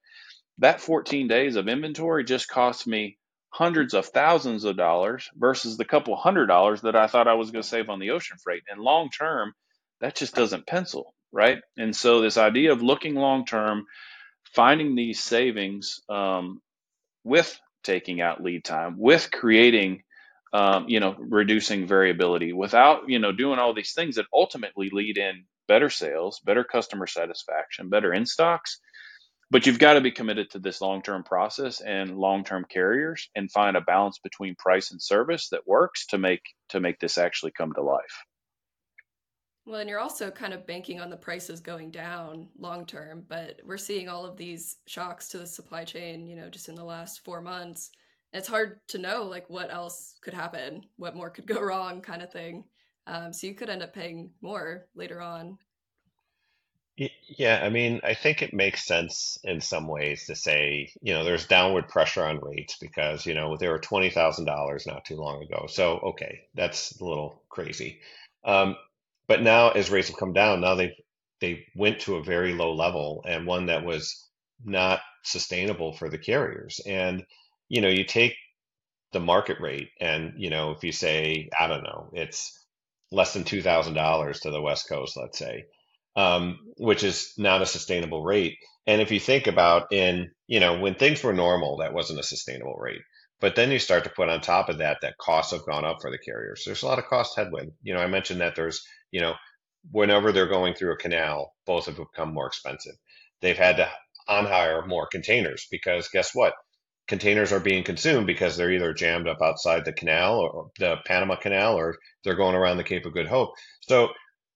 that 0.58 0.80
14 0.80 1.26
days 1.26 1.56
of 1.56 1.68
inventory 1.68 2.24
just 2.24 2.48
cost 2.48 2.86
me 2.86 3.18
hundreds 3.50 3.94
of 3.94 4.06
thousands 4.06 4.64
of 4.64 4.76
dollars 4.76 5.28
versus 5.34 5.76
the 5.76 5.84
couple 5.84 6.14
hundred 6.16 6.46
dollars 6.46 6.82
that 6.82 6.94
I 6.94 7.08
thought 7.08 7.26
I 7.26 7.34
was 7.34 7.50
going 7.50 7.62
to 7.62 7.68
save 7.68 7.88
on 7.88 7.98
the 7.98 8.10
ocean 8.10 8.36
freight. 8.42 8.62
And 8.70 8.80
long 8.80 9.10
term, 9.10 9.52
that 10.00 10.14
just 10.14 10.34
doesn't 10.34 10.66
pencil, 10.66 11.14
right? 11.32 11.58
And 11.76 11.94
so, 11.94 12.20
this 12.20 12.36
idea 12.38 12.72
of 12.72 12.82
looking 12.82 13.14
long 13.14 13.44
term, 13.44 13.84
finding 14.54 14.94
these 14.94 15.20
savings 15.20 16.00
um, 16.08 16.60
with 17.24 17.58
taking 17.84 18.20
out 18.20 18.42
lead 18.42 18.64
time, 18.64 18.96
with 18.98 19.30
creating, 19.32 20.02
um, 20.52 20.86
you 20.88 21.00
know, 21.00 21.16
reducing 21.18 21.86
variability, 21.86 22.52
without, 22.52 23.08
you 23.08 23.18
know, 23.18 23.32
doing 23.32 23.58
all 23.58 23.74
these 23.74 23.94
things 23.94 24.16
that 24.16 24.26
ultimately 24.32 24.90
lead 24.92 25.18
in 25.18 25.44
better 25.68 25.90
sales, 25.90 26.40
better 26.44 26.64
customer 26.64 27.06
satisfaction, 27.06 27.88
better 27.90 28.12
in 28.12 28.26
stocks 28.26 28.80
but 29.50 29.66
you've 29.66 29.80
got 29.80 29.94
to 29.94 30.00
be 30.00 30.12
committed 30.12 30.50
to 30.50 30.58
this 30.58 30.80
long-term 30.80 31.24
process 31.24 31.80
and 31.80 32.16
long-term 32.16 32.64
carriers 32.70 33.28
and 33.34 33.50
find 33.50 33.76
a 33.76 33.80
balance 33.80 34.18
between 34.18 34.54
price 34.56 34.92
and 34.92 35.02
service 35.02 35.48
that 35.50 35.66
works 35.66 36.06
to 36.06 36.18
make 36.18 36.42
to 36.68 36.80
make 36.80 36.98
this 37.00 37.18
actually 37.18 37.52
come 37.52 37.72
to 37.74 37.82
life 37.82 38.24
well 39.66 39.80
and 39.80 39.88
you're 39.88 40.00
also 40.00 40.30
kind 40.30 40.52
of 40.52 40.66
banking 40.66 41.00
on 41.00 41.10
the 41.10 41.16
prices 41.16 41.60
going 41.60 41.90
down 41.90 42.48
long 42.58 42.84
term 42.86 43.24
but 43.28 43.60
we're 43.64 43.76
seeing 43.76 44.08
all 44.08 44.24
of 44.24 44.36
these 44.36 44.76
shocks 44.86 45.28
to 45.28 45.38
the 45.38 45.46
supply 45.46 45.84
chain 45.84 46.26
you 46.26 46.36
know 46.36 46.48
just 46.48 46.68
in 46.68 46.74
the 46.74 46.84
last 46.84 47.24
four 47.24 47.40
months 47.40 47.90
it's 48.32 48.48
hard 48.48 48.80
to 48.88 48.98
know 48.98 49.24
like 49.24 49.48
what 49.50 49.72
else 49.72 50.16
could 50.22 50.34
happen 50.34 50.82
what 50.96 51.16
more 51.16 51.30
could 51.30 51.46
go 51.46 51.60
wrong 51.62 52.00
kind 52.00 52.22
of 52.22 52.32
thing 52.32 52.64
um, 53.06 53.32
so 53.32 53.46
you 53.46 53.54
could 53.54 53.70
end 53.70 53.82
up 53.82 53.94
paying 53.94 54.30
more 54.40 54.86
later 54.94 55.20
on 55.20 55.58
yeah, 57.38 57.60
I 57.62 57.70
mean, 57.70 58.00
I 58.04 58.12
think 58.12 58.42
it 58.42 58.52
makes 58.52 58.86
sense 58.86 59.38
in 59.44 59.60
some 59.60 59.88
ways 59.88 60.26
to 60.26 60.36
say, 60.36 60.92
you 61.00 61.14
know, 61.14 61.24
there's 61.24 61.46
downward 61.46 61.88
pressure 61.88 62.24
on 62.24 62.40
rates 62.42 62.76
because, 62.78 63.24
you 63.24 63.32
know, 63.32 63.56
they 63.56 63.68
were 63.68 63.78
$20,000 63.78 64.86
not 64.86 65.04
too 65.06 65.16
long 65.16 65.42
ago. 65.42 65.66
So, 65.66 65.98
okay, 66.00 66.40
that's 66.54 67.00
a 67.00 67.04
little 67.04 67.42
crazy. 67.48 68.00
Um, 68.44 68.76
but 69.30 69.42
now 69.42 69.70
as 69.70 69.90
rates 69.90 70.08
have 70.08 70.18
come 70.18 70.34
down, 70.34 70.60
now 70.60 70.74
they 70.74 70.96
they 71.40 71.64
went 71.76 72.00
to 72.00 72.16
a 72.16 72.24
very 72.24 72.52
low 72.54 72.74
level 72.74 73.24
and 73.28 73.46
one 73.46 73.66
that 73.66 73.84
was 73.86 74.28
not 74.64 75.00
sustainable 75.24 75.94
for 75.94 76.10
the 76.10 76.18
carriers. 76.18 76.80
And, 76.84 77.24
you 77.68 77.80
know, 77.80 77.88
you 77.88 78.04
take 78.04 78.34
the 79.12 79.20
market 79.20 79.58
rate 79.60 79.90
and, 80.00 80.34
you 80.36 80.50
know, 80.50 80.72
if 80.72 80.84
you 80.84 80.92
say, 80.92 81.48
I 81.58 81.68
don't 81.68 81.84
know, 81.84 82.10
it's 82.14 82.52
less 83.12 83.34
than 83.34 83.44
$2,000 83.44 84.40
to 84.42 84.50
the 84.50 84.62
West 84.62 84.88
Coast, 84.88 85.16
let's 85.16 85.38
say 85.38 85.66
um, 86.16 86.58
which 86.78 87.04
is 87.04 87.32
not 87.38 87.62
a 87.62 87.66
sustainable 87.66 88.24
rate. 88.24 88.58
And 88.86 89.00
if 89.00 89.12
you 89.12 89.20
think 89.20 89.46
about 89.46 89.92
in, 89.92 90.30
you 90.48 90.60
know, 90.60 90.80
when 90.80 90.96
things 90.96 91.22
were 91.22 91.32
normal, 91.32 91.78
that 91.78 91.94
wasn't 91.94 92.20
a 92.20 92.24
sustainable 92.24 92.76
rate. 92.76 93.02
But 93.40 93.56
then 93.56 93.70
you 93.70 93.78
start 93.78 94.04
to 94.04 94.10
put 94.10 94.28
on 94.28 94.40
top 94.40 94.68
of 94.68 94.78
that 94.78 94.98
that 95.02 95.16
costs 95.18 95.52
have 95.52 95.64
gone 95.64 95.84
up 95.84 95.98
for 96.00 96.10
the 96.10 96.18
carriers. 96.18 96.62
There's 96.64 96.82
a 96.82 96.86
lot 96.86 96.98
of 96.98 97.06
cost 97.06 97.36
headwind. 97.36 97.72
You 97.82 97.94
know, 97.94 98.00
I 98.00 98.06
mentioned 98.06 98.40
that 98.40 98.54
there's, 98.54 98.84
you 99.10 99.20
know, 99.20 99.34
whenever 99.90 100.32
they're 100.32 100.46
going 100.46 100.74
through 100.74 100.92
a 100.92 100.98
canal, 100.98 101.54
both 101.66 101.86
have 101.86 101.96
become 101.96 102.34
more 102.34 102.46
expensive. 102.46 102.94
They've 103.40 103.56
had 103.56 103.78
to 103.78 103.88
on 104.28 104.44
hire 104.44 104.86
more 104.86 105.06
containers 105.06 105.66
because 105.70 106.08
guess 106.08 106.34
what? 106.34 106.54
Containers 107.08 107.50
are 107.50 107.60
being 107.60 107.82
consumed 107.82 108.26
because 108.26 108.56
they're 108.56 108.70
either 108.70 108.92
jammed 108.94 109.26
up 109.26 109.38
outside 109.42 109.84
the 109.84 109.92
canal 109.92 110.38
or 110.38 110.70
the 110.78 110.96
Panama 111.06 111.34
Canal 111.34 111.74
or 111.74 111.96
they're 112.22 112.36
going 112.36 112.54
around 112.54 112.76
the 112.76 112.84
Cape 112.84 113.06
of 113.06 113.14
Good 113.14 113.26
Hope. 113.26 113.54
So, 113.80 114.10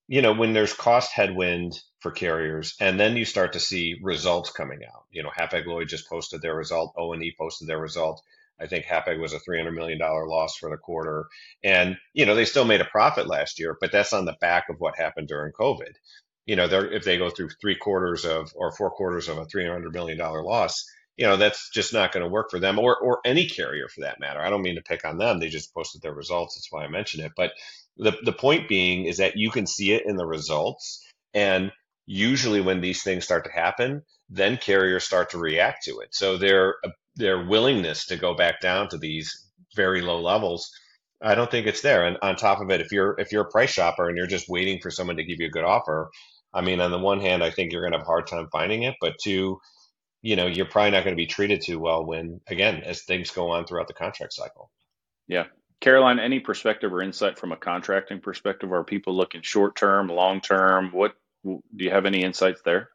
you 0.07 0.23
know, 0.23 0.35
when 0.35 0.53
there's 0.53 0.73
cost 0.73 1.11
headwind 1.11 1.73
for 2.01 2.13
carriers 2.13 2.77
and 2.81 3.01
then 3.01 3.17
you 3.17 3.25
start 3.25 3.55
to 3.55 3.61
see 3.61 3.97
results 4.03 4.51
coming 4.51 4.81
out. 4.87 5.05
You 5.11 5.23
know, 5.23 5.31
Hapag 5.31 5.67
Lloyd 5.67 5.89
just 5.89 6.09
posted 6.09 6.43
their 6.43 6.55
result, 6.55 6.93
ONE 6.97 7.33
posted 7.39 7.67
their 7.67 7.81
result. 7.81 8.23
I 8.61 8.67
think 8.67 8.85
Hapag 8.85 9.21
was 9.21 9.33
a 9.33 9.41
$300 9.41 9.75
million 9.75 9.99
loss 9.99 10.57
for 10.57 10.71
the 10.71 10.77
quarter. 10.77 11.27
And, 11.63 11.97
you 12.13 12.27
know, 12.27 12.35
they 12.35 12.45
still 12.45 12.65
made 12.65 12.81
a 12.81 12.87
profit 12.87 13.27
last 13.27 13.59
year, 13.59 13.77
but 13.81 13.93
that's 13.93 14.13
on 14.13 14.25
the 14.25 14.37
back 14.41 14.69
of 14.69 14.77
what 14.79 14.97
happened 14.97 15.29
during 15.29 15.53
COVID. 15.53 15.93
You 16.47 16.57
know, 16.57 16.69
they're, 16.69 16.91
if 16.91 17.05
they 17.05 17.19
go 17.19 17.31
through 17.31 17.51
three 17.61 17.75
quarters 17.75 18.25
of 18.25 18.53
or 18.55 18.73
four 18.73 18.91
quarters 18.91 19.29
of 19.29 19.39
a 19.39 19.47
$300 19.47 19.93
million 19.93 20.19
loss, 20.19 20.85
you 21.17 21.27
know, 21.27 21.37
that's 21.37 21.71
just 21.71 21.93
not 21.93 22.13
going 22.13 22.25
to 22.25 22.31
work 22.31 22.51
for 22.51 22.59
them 22.59 22.79
or, 22.79 22.97
or 22.97 23.21
any 23.25 23.47
carrier 23.47 23.89
for 23.89 24.03
that 24.03 24.21
matter. 24.21 24.41
I 24.41 24.51
don't 24.51 24.63
mean 24.63 24.75
to 24.77 24.83
pick 24.83 25.05
on 25.05 25.19
them. 25.19 25.39
They 25.39 25.49
just 25.49 25.73
posted 25.73 26.03
their 26.03 26.15
results. 26.15 26.57
That's 26.57 26.71
why 26.71 26.85
I 26.85 26.89
mentioned 26.89 27.25
it. 27.25 27.33
But 27.37 27.53
the, 27.97 28.13
the 28.25 28.33
point 28.33 28.69
being 28.69 29.07
is 29.07 29.19
that 29.19 29.37
you 29.37 29.51
can 29.51 29.67
see 29.67 29.93
it 29.93 30.07
in 30.07 30.17
the 30.17 30.27
results. 30.27 31.05
And 31.33 31.71
usually 32.07 32.61
when 32.61 32.81
these 32.81 33.03
things 33.03 33.25
start 33.25 33.45
to 33.45 33.53
happen, 33.53 34.03
then 34.29 34.57
carriers 34.57 35.05
start 35.05 35.31
to 35.31 35.39
react 35.39 35.85
to 35.85 36.01
it. 36.01 36.09
So 36.13 36.37
their 36.37 36.77
their 37.17 37.47
willingness 37.47 38.07
to 38.07 38.17
go 38.17 38.35
back 38.35 38.61
down 38.61 38.89
to 38.89 38.99
these 38.99 39.49
very 39.77 40.03
low 40.03 40.21
levels, 40.21 40.71
I 41.23 41.35
don't 41.35 41.51
think 41.51 41.67
it's 41.67 41.83
there. 41.83 42.07
And 42.07 42.19
on 42.23 42.37
top 42.37 42.61
of 42.61 42.71
it, 42.71 42.81
if 42.81 42.93
you're 42.93 43.19
if 43.19 43.33
you're 43.33 43.45
a 43.45 43.51
price 43.51 43.71
shopper 43.71 44.09
and 44.09 44.17
you're 44.17 44.27
just 44.27 44.49
waiting 44.49 44.81
for 44.81 44.91
someone 44.91 45.17
to 45.17 45.25
give 45.25 45.41
you 45.41 45.47
a 45.47 45.51
good 45.51 45.65
offer, 45.65 46.11
I 46.53 46.61
mean, 46.61 46.81
on 46.81 46.91
the 46.91 46.99
one 46.99 47.21
hand, 47.21 47.43
I 47.43 47.51
think 47.51 47.73
you're 47.73 47.83
going 47.83 47.93
to 47.93 47.99
have 47.99 48.07
a 48.07 48.11
hard 48.11 48.27
time 48.27 48.49
finding 48.53 48.85
it, 48.85 48.95
but 49.01 49.15
two, 49.23 49.59
you 50.23 50.37
know, 50.37 50.47
you're 50.47 50.67
probably 50.67 50.93
not 50.93 51.05
going 51.05 51.17
to 51.17 51.21
be 51.21 51.27
treated 51.27 51.61
too 51.61 51.79
well 51.79 52.07
when, 52.07 52.41
again, 52.49 52.83
as 52.85 53.03
things 53.03 53.31
go 53.31 53.51
on 53.51 53.67
throughout 53.67 53.89
the 53.89 53.95
contract 53.95 54.33
cycle. 54.33 54.71
Yeah. 55.27 55.45
Caroline, 55.81 56.19
any 56.19 56.41
perspective 56.41 56.93
or 56.93 57.03
insight 57.03 57.39
from 57.39 57.53
a 57.53 57.57
contracting 57.57 58.21
perspective? 58.21 58.73
Are 58.73 58.85
people 58.85 59.15
looking 59.15 59.43
short 59.43 59.77
term, 59.77 60.09
long 60.09 60.41
term? 60.41 60.93
What 60.93 61.15
do 61.45 61.61
you 61.77 61.91
have 61.91 62.07
any 62.07 62.23
insights 62.23 62.63
there? 62.65 62.89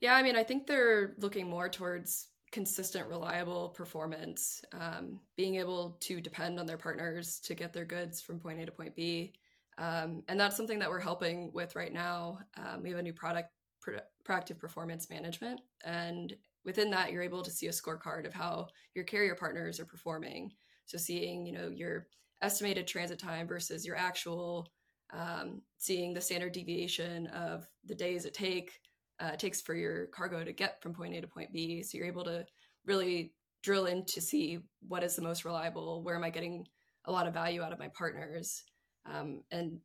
Yeah, 0.00 0.14
I 0.14 0.22
mean, 0.22 0.36
I 0.36 0.44
think 0.44 0.66
they're 0.66 1.14
looking 1.18 1.48
more 1.48 1.68
towards 1.68 2.28
consistent, 2.50 3.08
reliable 3.08 3.68
performance, 3.70 4.62
um, 4.72 5.20
being 5.36 5.56
able 5.56 5.96
to 6.00 6.20
depend 6.20 6.58
on 6.58 6.66
their 6.66 6.78
partners 6.78 7.40
to 7.40 7.54
get 7.54 7.72
their 7.72 7.84
goods 7.84 8.20
from 8.20 8.40
point 8.40 8.60
A 8.60 8.66
to 8.66 8.72
point 8.72 8.94
B. 8.96 9.32
Um, 9.76 10.22
and 10.28 10.38
that's 10.40 10.56
something 10.56 10.78
that 10.78 10.90
we're 10.90 10.98
helping 11.00 11.52
with 11.52 11.76
right 11.76 11.92
now. 11.92 12.40
Um, 12.56 12.82
we 12.82 12.90
have 12.90 12.98
a 12.98 13.02
new 13.02 13.12
product, 13.12 13.50
pro- 13.80 14.00
proactive 14.26 14.58
performance 14.58 15.08
management. 15.08 15.60
And 15.84 16.34
within 16.64 16.90
that, 16.90 17.12
you're 17.12 17.22
able 17.22 17.42
to 17.42 17.50
see 17.50 17.68
a 17.68 17.70
scorecard 17.70 18.26
of 18.26 18.34
how 18.34 18.68
your 18.94 19.04
carrier 19.04 19.34
partners 19.34 19.78
are 19.78 19.84
performing. 19.84 20.50
So 20.86 20.98
seeing, 20.98 21.46
you 21.46 21.52
know, 21.52 21.68
your 21.68 22.08
estimated 22.42 22.86
transit 22.86 23.18
time 23.18 23.46
versus 23.46 23.86
your 23.86 23.96
actual, 23.96 24.68
um, 25.12 25.62
seeing 25.76 26.12
the 26.12 26.20
standard 26.20 26.52
deviation 26.52 27.26
of 27.28 27.66
the 27.84 27.94
days 27.94 28.24
it 28.24 28.34
take 28.34 28.80
uh, 29.20 29.36
takes 29.36 29.60
for 29.60 29.74
your 29.74 30.06
cargo 30.06 30.44
to 30.44 30.52
get 30.52 30.82
from 30.82 30.94
point 30.94 31.14
A 31.14 31.20
to 31.20 31.26
point 31.26 31.52
B. 31.52 31.82
So 31.82 31.98
you're 31.98 32.06
able 32.06 32.24
to 32.24 32.46
really 32.86 33.32
drill 33.62 33.86
in 33.86 34.04
to 34.06 34.20
see 34.20 34.60
what 34.86 35.02
is 35.02 35.16
the 35.16 35.22
most 35.22 35.44
reliable, 35.44 36.02
where 36.02 36.16
am 36.16 36.24
I 36.24 36.30
getting 36.30 36.66
a 37.04 37.12
lot 37.12 37.26
of 37.26 37.34
value 37.34 37.62
out 37.62 37.72
of 37.72 37.78
my 37.78 37.88
partners, 37.88 38.62
um, 39.06 39.42
and 39.50 39.78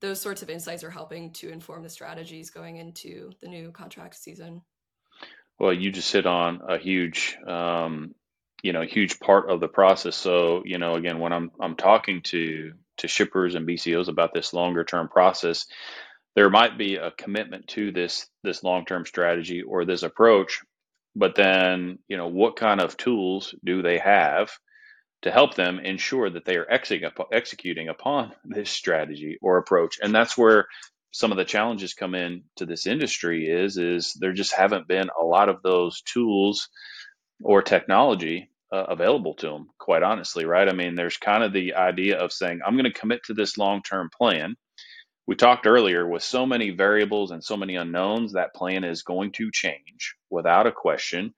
those 0.00 0.20
sorts 0.20 0.42
of 0.42 0.50
insights 0.50 0.84
are 0.84 0.90
helping 0.90 1.32
to 1.32 1.50
inform 1.50 1.82
the 1.82 1.88
strategies 1.88 2.50
going 2.50 2.76
into 2.76 3.32
the 3.40 3.48
new 3.48 3.72
contract 3.72 4.14
season. 4.14 4.62
Well, 5.58 5.72
you 5.72 5.90
just 5.90 6.12
hit 6.12 6.24
on 6.24 6.60
a 6.68 6.78
huge, 6.78 7.36
um, 7.46 8.14
you 8.62 8.72
know, 8.72 8.82
huge 8.82 9.18
part 9.18 9.50
of 9.50 9.60
the 9.60 9.66
process. 9.66 10.14
So, 10.14 10.62
you 10.64 10.78
know, 10.78 10.94
again, 10.94 11.18
when 11.18 11.32
I'm 11.32 11.50
I'm 11.60 11.74
talking 11.74 12.22
to 12.24 12.74
to 12.98 13.08
shippers 13.08 13.54
and 13.54 13.66
BCOs 13.66 14.08
about 14.08 14.32
this 14.32 14.52
longer 14.52 14.84
term 14.84 15.08
process, 15.08 15.66
there 16.38 16.50
might 16.50 16.78
be 16.78 16.94
a 16.94 17.10
commitment 17.10 17.66
to 17.66 17.90
this 17.90 18.28
this 18.44 18.62
long-term 18.62 19.04
strategy 19.04 19.62
or 19.62 19.84
this 19.84 20.04
approach 20.04 20.62
but 21.16 21.34
then 21.34 21.98
you 22.06 22.16
know 22.16 22.28
what 22.28 22.54
kind 22.54 22.80
of 22.80 22.96
tools 22.96 23.52
do 23.64 23.82
they 23.82 23.98
have 23.98 24.48
to 25.22 25.32
help 25.32 25.56
them 25.56 25.80
ensure 25.80 26.30
that 26.30 26.44
they 26.44 26.56
are 26.56 26.70
executing 26.70 27.88
upon 27.88 28.32
this 28.44 28.70
strategy 28.70 29.36
or 29.42 29.58
approach? 29.58 29.98
And 30.00 30.14
that's 30.14 30.38
where 30.38 30.66
some 31.10 31.32
of 31.32 31.38
the 31.38 31.44
challenges 31.44 31.94
come 31.94 32.14
in 32.14 32.44
to 32.56 32.66
this 32.66 32.86
industry 32.86 33.48
is 33.48 33.76
is 33.76 34.16
there 34.20 34.32
just 34.32 34.52
haven't 34.52 34.86
been 34.86 35.10
a 35.20 35.24
lot 35.24 35.48
of 35.48 35.60
those 35.62 36.02
tools 36.02 36.68
or 37.42 37.62
technology 37.62 38.48
uh, 38.72 38.84
available 38.88 39.34
to 39.34 39.46
them 39.48 39.66
quite 39.76 40.04
honestly 40.04 40.44
right? 40.44 40.68
I 40.68 40.72
mean 40.72 40.94
there's 40.94 41.16
kind 41.16 41.42
of 41.42 41.52
the 41.52 41.74
idea 41.74 42.18
of 42.18 42.32
saying 42.32 42.60
i'm 42.64 42.74
going 42.74 42.92
to 42.92 43.00
commit 43.00 43.24
to 43.24 43.34
this 43.34 43.58
long-term 43.58 44.10
plan 44.16 44.54
we 45.28 45.36
talked 45.36 45.68
earlier 45.68 46.08
with 46.08 46.24
so 46.24 46.46
many 46.46 46.70
variables 46.70 47.32
and 47.32 47.44
so 47.44 47.56
many 47.56 47.76
unknowns 47.76 48.32
that 48.32 48.54
plan 48.54 48.84
is 48.84 49.04
going 49.04 49.32
to 49.32 49.52
change 49.52 50.16
without 50.30 50.66
a 50.66 50.72
question. 50.72 51.34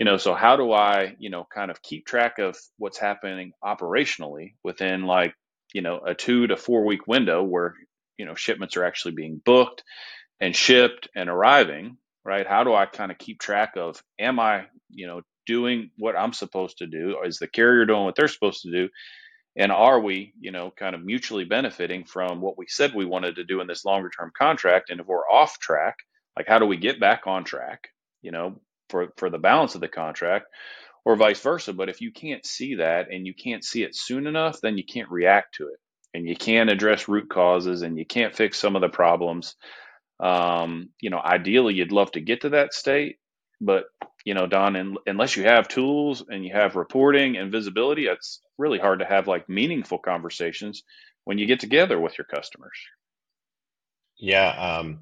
You 0.00 0.06
know 0.06 0.16
so 0.16 0.34
how 0.34 0.56
do 0.56 0.72
i 0.72 1.16
you 1.20 1.30
know 1.30 1.46
kind 1.54 1.70
of 1.72 1.82
keep 1.82 2.06
track 2.06 2.38
of 2.40 2.56
what's 2.78 2.98
happening 2.98 3.52
operationally 3.64 4.54
within 4.64 5.04
like 5.04 5.34
you 5.74 5.82
know 5.82 6.00
a 6.06 6.14
2 6.14 6.48
to 6.48 6.56
4 6.56 6.86
week 6.86 7.08
window 7.08 7.42
where 7.44 7.74
you 8.18 8.26
know 8.26 8.36
shipments 8.36 8.76
are 8.76 8.84
actually 8.84 9.14
being 9.16 9.42
booked 9.44 9.84
and 10.40 10.56
shipped 10.56 11.08
and 11.16 11.28
arriving 11.30 11.98
right? 12.24 12.46
How 12.46 12.64
do 12.64 12.74
i 12.74 12.86
kind 12.86 13.12
of 13.12 13.18
keep 13.18 13.40
track 13.40 13.76
of 13.76 14.02
am 14.20 14.40
i 14.40 14.66
you 14.90 15.06
know 15.08 15.22
doing 15.46 15.90
what 15.98 16.16
i'm 16.16 16.32
supposed 16.32 16.78
to 16.78 16.86
do? 16.86 17.16
Is 17.24 17.38
the 17.38 17.48
carrier 17.48 17.86
doing 17.86 18.04
what 18.04 18.16
they're 18.16 18.28
supposed 18.28 18.62
to 18.62 18.72
do 18.72 18.88
and 19.58 19.72
are 19.72 20.00
we 20.00 20.34
you 20.40 20.52
know 20.52 20.72
kind 20.78 20.96
of 20.96 21.04
mutually 21.04 21.44
benefiting 21.46 22.06
from 22.06 22.42
what 22.42 22.58
we 22.58 22.66
said 22.68 22.94
we 22.94 23.06
wanted 23.06 23.36
to 23.36 23.44
do 23.44 23.62
in 23.62 23.68
this 23.68 23.86
longer 23.86 24.10
term 24.10 24.32
contract? 24.38 24.90
And 24.90 25.00
if 25.00 25.08
we're 25.08 25.28
off 25.28 25.60
track 25.60 25.96
like 26.38 26.48
how 26.48 26.60
do 26.60 26.66
we 26.66 26.78
get 26.78 27.00
back 27.00 27.22
on 27.28 27.44
track 27.44 27.90
you 28.22 28.32
know 28.32 28.60
for 28.90 29.10
for 29.18 29.30
the 29.30 29.38
balance 29.38 29.76
of 29.76 29.82
the 29.82 29.88
contract 29.88 30.46
or 31.06 31.16
vice 31.16 31.40
versa? 31.40 31.74
But 31.74 31.90
if 31.90 32.02
you 32.02 32.12
can't 32.12 32.46
see 32.46 32.76
that 32.76 33.12
and 33.12 33.26
you 33.26 33.34
can't 33.34 33.64
see 33.64 33.84
it 33.84 33.96
soon 33.96 34.28
enough 34.28 34.60
then 34.62 34.78
you 34.78 34.84
can't 34.84 35.10
react 35.10 35.56
to 35.56 35.68
it. 35.68 35.80
And 36.14 36.28
you 36.28 36.36
can't 36.36 36.70
address 36.70 37.08
root 37.08 37.30
causes 37.30 37.82
and 37.82 37.98
you 37.98 38.06
can't 38.06 38.36
fix 38.36 38.58
some 38.58 38.76
of 38.76 38.82
the 38.82 38.90
problems. 38.90 39.56
Um, 40.20 40.90
you 41.00 41.10
know 41.10 41.20
ideally 41.20 41.74
you'd 41.74 41.92
love 41.92 42.12
to 42.12 42.20
get 42.20 42.42
to 42.42 42.50
that 42.50 42.74
state 42.74 43.18
but 43.60 43.86
you 44.24 44.34
know, 44.34 44.46
Don, 44.46 44.76
in, 44.76 44.96
unless 45.06 45.36
you 45.36 45.44
have 45.44 45.68
tools 45.68 46.24
and 46.28 46.44
you 46.44 46.52
have 46.54 46.76
reporting 46.76 47.38
and 47.38 47.52
visibility, 47.52 48.06
it's 48.08 48.42
really 48.58 48.78
hard 48.78 48.98
to 48.98 49.04
have 49.04 49.28
like 49.28 49.48
meaningful 49.48 49.98
conversations 49.98 50.82
when 51.24 51.38
you 51.38 51.46
get 51.46 51.60
together 51.60 51.98
with 51.98 52.18
your 52.18 52.24
customers. 52.24 52.78
Yeah, 54.18 54.48
um, 54.48 55.00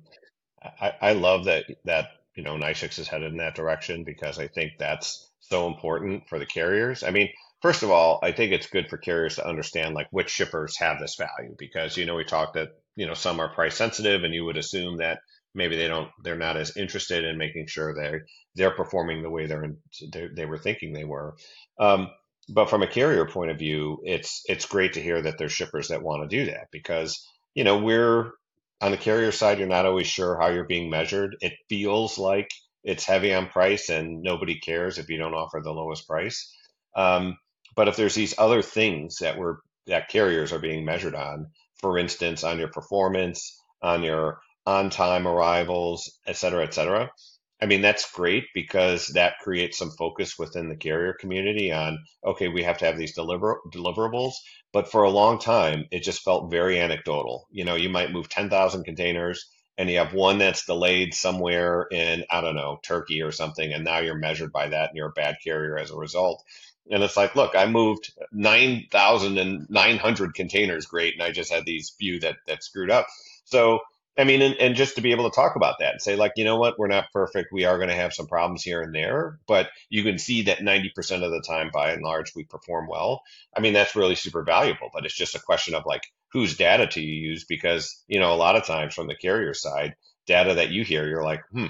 I, 0.62 0.92
I 1.00 1.12
love 1.12 1.46
that 1.46 1.64
that 1.84 2.08
you 2.34 2.42
know 2.42 2.56
NYSHEX 2.56 2.98
is 2.98 3.08
headed 3.08 3.32
in 3.32 3.38
that 3.38 3.54
direction 3.54 4.04
because 4.04 4.38
I 4.38 4.48
think 4.48 4.72
that's 4.78 5.30
so 5.40 5.66
important 5.66 6.28
for 6.28 6.38
the 6.38 6.46
carriers. 6.46 7.02
I 7.02 7.10
mean, 7.10 7.30
first 7.62 7.82
of 7.82 7.90
all, 7.90 8.18
I 8.22 8.32
think 8.32 8.52
it's 8.52 8.66
good 8.66 8.88
for 8.88 8.98
carriers 8.98 9.36
to 9.36 9.48
understand 9.48 9.94
like 9.94 10.08
which 10.10 10.30
shippers 10.30 10.78
have 10.78 10.98
this 10.98 11.16
value 11.16 11.54
because 11.58 11.96
you 11.96 12.06
know 12.06 12.16
we 12.16 12.24
talked 12.24 12.54
that 12.54 12.70
you 12.94 13.06
know 13.06 13.14
some 13.14 13.40
are 13.40 13.48
price 13.48 13.76
sensitive 13.76 14.24
and 14.24 14.34
you 14.34 14.44
would 14.44 14.56
assume 14.56 14.98
that 14.98 15.20
maybe 15.54 15.76
they 15.76 15.88
don't 15.88 16.10
they're 16.22 16.36
not 16.36 16.56
as 16.56 16.76
interested 16.76 17.24
in 17.24 17.38
making 17.38 17.66
sure 17.66 17.94
they 17.94 18.18
they're 18.54 18.70
performing 18.70 19.22
the 19.22 19.30
way 19.30 19.46
they're, 19.46 19.64
in, 19.64 19.78
they 20.12 20.28
they 20.34 20.44
were 20.44 20.58
thinking 20.58 20.92
they 20.92 21.04
were. 21.04 21.36
Um, 21.78 22.10
but 22.48 22.70
from 22.70 22.82
a 22.82 22.86
carrier 22.88 23.26
point 23.26 23.50
of 23.50 23.58
view, 23.58 24.00
it's 24.04 24.42
it's 24.46 24.66
great 24.66 24.94
to 24.94 25.02
hear 25.02 25.22
that 25.22 25.38
there's 25.38 25.52
shippers 25.52 25.88
that 25.88 26.02
want 26.02 26.28
to 26.28 26.36
do 26.36 26.50
that 26.50 26.68
because 26.72 27.26
you 27.54 27.64
know 27.64 27.78
we're 27.78 28.32
on 28.80 28.90
the 28.90 28.96
carrier 28.96 29.32
side, 29.32 29.58
you're 29.58 29.68
not 29.68 29.86
always 29.86 30.06
sure 30.06 30.38
how 30.38 30.48
you're 30.48 30.64
being 30.64 30.90
measured. 30.90 31.36
It 31.40 31.54
feels 31.68 32.18
like 32.18 32.50
it's 32.84 33.04
heavy 33.04 33.32
on 33.32 33.48
price 33.48 33.88
and 33.88 34.22
nobody 34.22 34.58
cares 34.60 34.98
if 34.98 35.08
you 35.08 35.18
don't 35.18 35.34
offer 35.34 35.60
the 35.62 35.72
lowest 35.72 36.06
price. 36.06 36.52
Um, 36.94 37.36
but 37.74 37.88
if 37.88 37.96
there's 37.96 38.14
these 38.14 38.34
other 38.38 38.62
things 38.62 39.16
that 39.18 39.38
we're 39.38 39.56
that 39.86 40.08
carriers 40.08 40.52
are 40.52 40.58
being 40.58 40.84
measured 40.84 41.14
on, 41.14 41.48
for 41.80 41.98
instance, 41.98 42.44
on 42.44 42.58
your 42.58 42.68
performance, 42.68 43.60
on 43.82 44.02
your 44.02 44.40
on 44.66 44.90
time 44.90 45.26
arrivals, 45.26 46.18
et 46.26 46.36
cetera, 46.36 46.64
et 46.64 46.74
cetera. 46.74 47.10
I 47.60 47.66
mean, 47.66 47.80
that's 47.80 48.12
great 48.12 48.44
because 48.54 49.08
that 49.08 49.38
creates 49.40 49.78
some 49.78 49.90
focus 49.92 50.38
within 50.38 50.68
the 50.68 50.76
carrier 50.76 51.14
community 51.14 51.72
on, 51.72 51.98
okay, 52.24 52.48
we 52.48 52.62
have 52.64 52.78
to 52.78 52.84
have 52.84 52.98
these 52.98 53.14
deliver 53.14 53.60
deliverables. 53.72 54.34
But 54.72 54.90
for 54.90 55.04
a 55.04 55.10
long 55.10 55.38
time, 55.38 55.86
it 55.90 56.02
just 56.02 56.22
felt 56.22 56.50
very 56.50 56.78
anecdotal. 56.78 57.46
You 57.50 57.64
know, 57.64 57.74
you 57.74 57.88
might 57.88 58.12
move 58.12 58.28
10,000 58.28 58.84
containers 58.84 59.48
and 59.78 59.90
you 59.90 59.98
have 59.98 60.14
one 60.14 60.38
that's 60.38 60.66
delayed 60.66 61.14
somewhere 61.14 61.86
in, 61.90 62.24
I 62.30 62.40
don't 62.40 62.56
know, 62.56 62.78
Turkey 62.82 63.22
or 63.22 63.32
something, 63.32 63.72
and 63.72 63.84
now 63.84 63.98
you're 63.98 64.16
measured 64.16 64.52
by 64.52 64.68
that 64.68 64.90
and 64.90 64.96
you're 64.96 65.08
a 65.08 65.12
bad 65.12 65.36
carrier 65.42 65.78
as 65.78 65.90
a 65.90 65.96
result. 65.96 66.42
And 66.90 67.02
it's 67.02 67.16
like, 67.16 67.36
look, 67.36 67.56
I 67.56 67.66
moved 67.66 68.12
9,900 68.32 70.34
containers, 70.34 70.86
great, 70.86 71.14
and 71.14 71.22
I 71.22 71.30
just 71.30 71.52
had 71.52 71.66
these 71.66 71.94
few 71.98 72.20
that, 72.20 72.36
that 72.46 72.62
screwed 72.62 72.90
up. 72.90 73.06
So, 73.44 73.80
I 74.18 74.24
mean, 74.24 74.40
and, 74.40 74.54
and 74.56 74.74
just 74.74 74.94
to 74.96 75.02
be 75.02 75.12
able 75.12 75.28
to 75.28 75.34
talk 75.34 75.56
about 75.56 75.80
that 75.80 75.92
and 75.92 76.02
say, 76.02 76.16
like, 76.16 76.32
you 76.36 76.44
know 76.44 76.56
what, 76.56 76.78
we're 76.78 76.86
not 76.86 77.12
perfect. 77.12 77.52
We 77.52 77.66
are 77.66 77.76
going 77.76 77.90
to 77.90 77.94
have 77.94 78.14
some 78.14 78.26
problems 78.26 78.62
here 78.62 78.80
and 78.80 78.94
there, 78.94 79.38
but 79.46 79.68
you 79.90 80.02
can 80.02 80.18
see 80.18 80.42
that 80.42 80.60
90% 80.60 81.22
of 81.22 81.30
the 81.30 81.42
time, 81.46 81.70
by 81.72 81.92
and 81.92 82.02
large, 82.02 82.34
we 82.34 82.44
perform 82.44 82.88
well. 82.88 83.22
I 83.54 83.60
mean, 83.60 83.74
that's 83.74 83.94
really 83.94 84.14
super 84.14 84.42
valuable, 84.42 84.88
but 84.92 85.04
it's 85.04 85.16
just 85.16 85.34
a 85.34 85.40
question 85.40 85.74
of 85.74 85.84
like, 85.84 86.02
whose 86.36 86.56
data 86.56 86.86
do 86.86 87.00
you 87.00 87.30
use 87.30 87.44
because 87.44 88.02
you 88.08 88.20
know 88.20 88.34
a 88.34 88.36
lot 88.36 88.56
of 88.56 88.66
times 88.66 88.94
from 88.94 89.06
the 89.06 89.14
carrier 89.14 89.54
side 89.54 89.96
data 90.26 90.54
that 90.54 90.70
you 90.70 90.84
hear 90.84 91.08
you're 91.08 91.24
like 91.24 91.42
hmm 91.50 91.66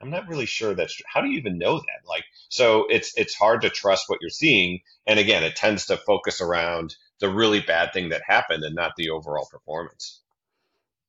i'm 0.00 0.10
not 0.10 0.26
really 0.26 0.44
sure 0.44 0.74
that's 0.74 0.96
true. 0.96 1.04
how 1.06 1.20
do 1.20 1.28
you 1.28 1.38
even 1.38 1.56
know 1.56 1.76
that 1.76 2.08
like 2.08 2.24
so 2.48 2.86
it's 2.90 3.12
it's 3.16 3.34
hard 3.34 3.62
to 3.62 3.70
trust 3.70 4.08
what 4.08 4.18
you're 4.20 4.28
seeing 4.28 4.80
and 5.06 5.20
again 5.20 5.44
it 5.44 5.54
tends 5.54 5.86
to 5.86 5.96
focus 5.96 6.40
around 6.40 6.96
the 7.20 7.28
really 7.28 7.60
bad 7.60 7.92
thing 7.92 8.08
that 8.08 8.22
happened 8.26 8.64
and 8.64 8.74
not 8.74 8.92
the 8.96 9.10
overall 9.10 9.46
performance 9.50 10.20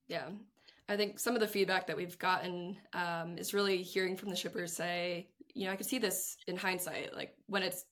yeah 0.08 0.28
i 0.90 0.96
think 0.96 1.20
some 1.20 1.36
of 1.36 1.42
the 1.42 1.48
feedback 1.48 1.88
that 1.88 1.98
we've 1.98 2.20
gotten 2.20 2.78
um, 2.94 3.38
is 3.38 3.54
really 3.54 3.82
hearing 3.82 4.16
from 4.16 4.30
the 4.30 4.36
shippers 4.36 4.74
say 4.74 5.28
you 5.54 5.66
know 5.66 5.72
i 5.72 5.76
can 5.76 5.88
see 5.88 6.00
this 6.00 6.38
in 6.48 6.58
hindsight 6.58 7.16
like 7.16 7.36
when 7.48 7.64
it's 7.64 7.86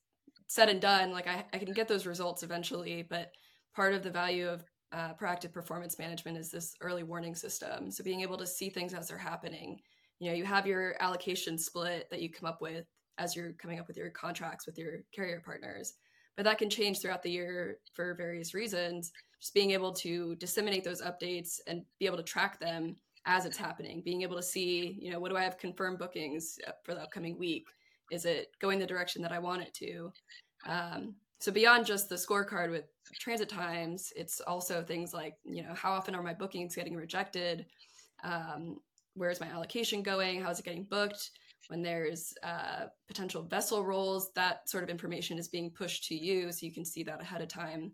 said 0.48 0.68
and 0.68 0.82
done 0.82 1.12
like 1.12 1.26
I, 1.26 1.44
I 1.54 1.58
can 1.58 1.72
get 1.72 1.88
those 1.88 2.06
results 2.06 2.42
eventually 2.42 3.06
but 3.08 3.32
part 3.74 3.94
of 3.94 4.02
the 4.02 4.10
value 4.10 4.48
of 4.48 4.64
uh, 4.92 5.14
proactive 5.14 5.52
performance 5.52 5.98
management 5.98 6.36
is 6.36 6.50
this 6.50 6.74
early 6.80 7.02
warning 7.02 7.34
system. 7.34 7.90
So 7.90 8.04
being 8.04 8.20
able 8.20 8.36
to 8.38 8.46
see 8.46 8.68
things 8.68 8.92
as 8.92 9.08
they're 9.08 9.18
happening. 9.18 9.80
You 10.18 10.30
know, 10.30 10.36
you 10.36 10.44
have 10.44 10.66
your 10.66 10.94
allocation 11.00 11.58
split 11.58 12.08
that 12.10 12.20
you 12.20 12.30
come 12.30 12.48
up 12.48 12.60
with 12.60 12.84
as 13.18 13.34
you're 13.34 13.52
coming 13.54 13.80
up 13.80 13.88
with 13.88 13.96
your 13.96 14.10
contracts 14.10 14.66
with 14.66 14.78
your 14.78 14.98
carrier 15.14 15.42
partners, 15.44 15.94
but 16.36 16.44
that 16.44 16.58
can 16.58 16.70
change 16.70 17.00
throughout 17.00 17.22
the 17.22 17.30
year 17.30 17.78
for 17.94 18.14
various 18.14 18.54
reasons. 18.54 19.12
Just 19.42 19.54
being 19.54 19.72
able 19.72 19.92
to 19.94 20.36
disseminate 20.36 20.84
those 20.84 21.02
updates 21.02 21.58
and 21.66 21.82
be 21.98 22.06
able 22.06 22.16
to 22.16 22.22
track 22.22 22.60
them 22.60 22.94
as 23.26 23.44
it's 23.44 23.56
happening, 23.56 24.00
being 24.04 24.22
able 24.22 24.36
to 24.36 24.42
see, 24.42 24.96
you 25.00 25.10
know, 25.10 25.18
what 25.18 25.32
do 25.32 25.36
I 25.36 25.42
have 25.42 25.58
confirmed 25.58 25.98
bookings 25.98 26.60
uh, 26.68 26.70
for 26.84 26.94
the 26.94 27.02
upcoming 27.02 27.36
week? 27.36 27.66
Is 28.12 28.24
it 28.24 28.52
going 28.60 28.78
the 28.78 28.86
direction 28.86 29.20
that 29.22 29.32
I 29.32 29.40
want 29.40 29.62
it 29.62 29.74
to? 29.74 30.12
Um, 30.66 31.16
so 31.40 31.50
beyond 31.50 31.86
just 31.86 32.08
the 32.08 32.14
scorecard 32.14 32.70
with 32.70 32.84
transit 33.18 33.48
times, 33.48 34.12
it's 34.14 34.40
also 34.40 34.80
things 34.80 35.12
like, 35.12 35.34
you 35.44 35.64
know, 35.64 35.74
how 35.74 35.90
often 35.90 36.14
are 36.14 36.22
my 36.22 36.34
bookings 36.34 36.76
getting 36.76 36.94
rejected? 36.94 37.66
Um, 38.22 38.78
where's 39.14 39.40
my 39.40 39.48
allocation 39.48 40.04
going? 40.04 40.40
How's 40.40 40.60
it 40.60 40.64
getting 40.64 40.84
booked? 40.84 41.30
When 41.66 41.82
there's 41.82 42.32
uh, 42.44 42.86
potential 43.08 43.42
vessel 43.42 43.84
rolls, 43.84 44.30
that 44.36 44.68
sort 44.68 44.84
of 44.84 44.90
information 44.90 45.36
is 45.36 45.48
being 45.48 45.70
pushed 45.70 46.04
to 46.04 46.14
you 46.14 46.52
so 46.52 46.64
you 46.64 46.72
can 46.72 46.84
see 46.84 47.02
that 47.02 47.20
ahead 47.20 47.42
of 47.42 47.48
time. 47.48 47.90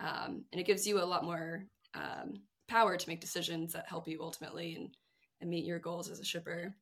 Um, 0.00 0.44
and 0.52 0.60
it 0.60 0.66
gives 0.66 0.86
you 0.86 0.98
a 1.00 1.04
lot 1.04 1.24
more 1.24 1.64
um, 1.94 2.40
power 2.68 2.96
to 2.96 3.08
make 3.08 3.20
decisions 3.20 3.74
that 3.74 3.88
help 3.88 4.08
you 4.08 4.18
ultimately 4.22 4.76
and, 4.76 4.88
and 5.40 5.50
meet 5.50 5.64
your 5.64 5.78
goals 5.78 6.08
as 6.08 6.20
a 6.20 6.24
shipper. 6.24 6.74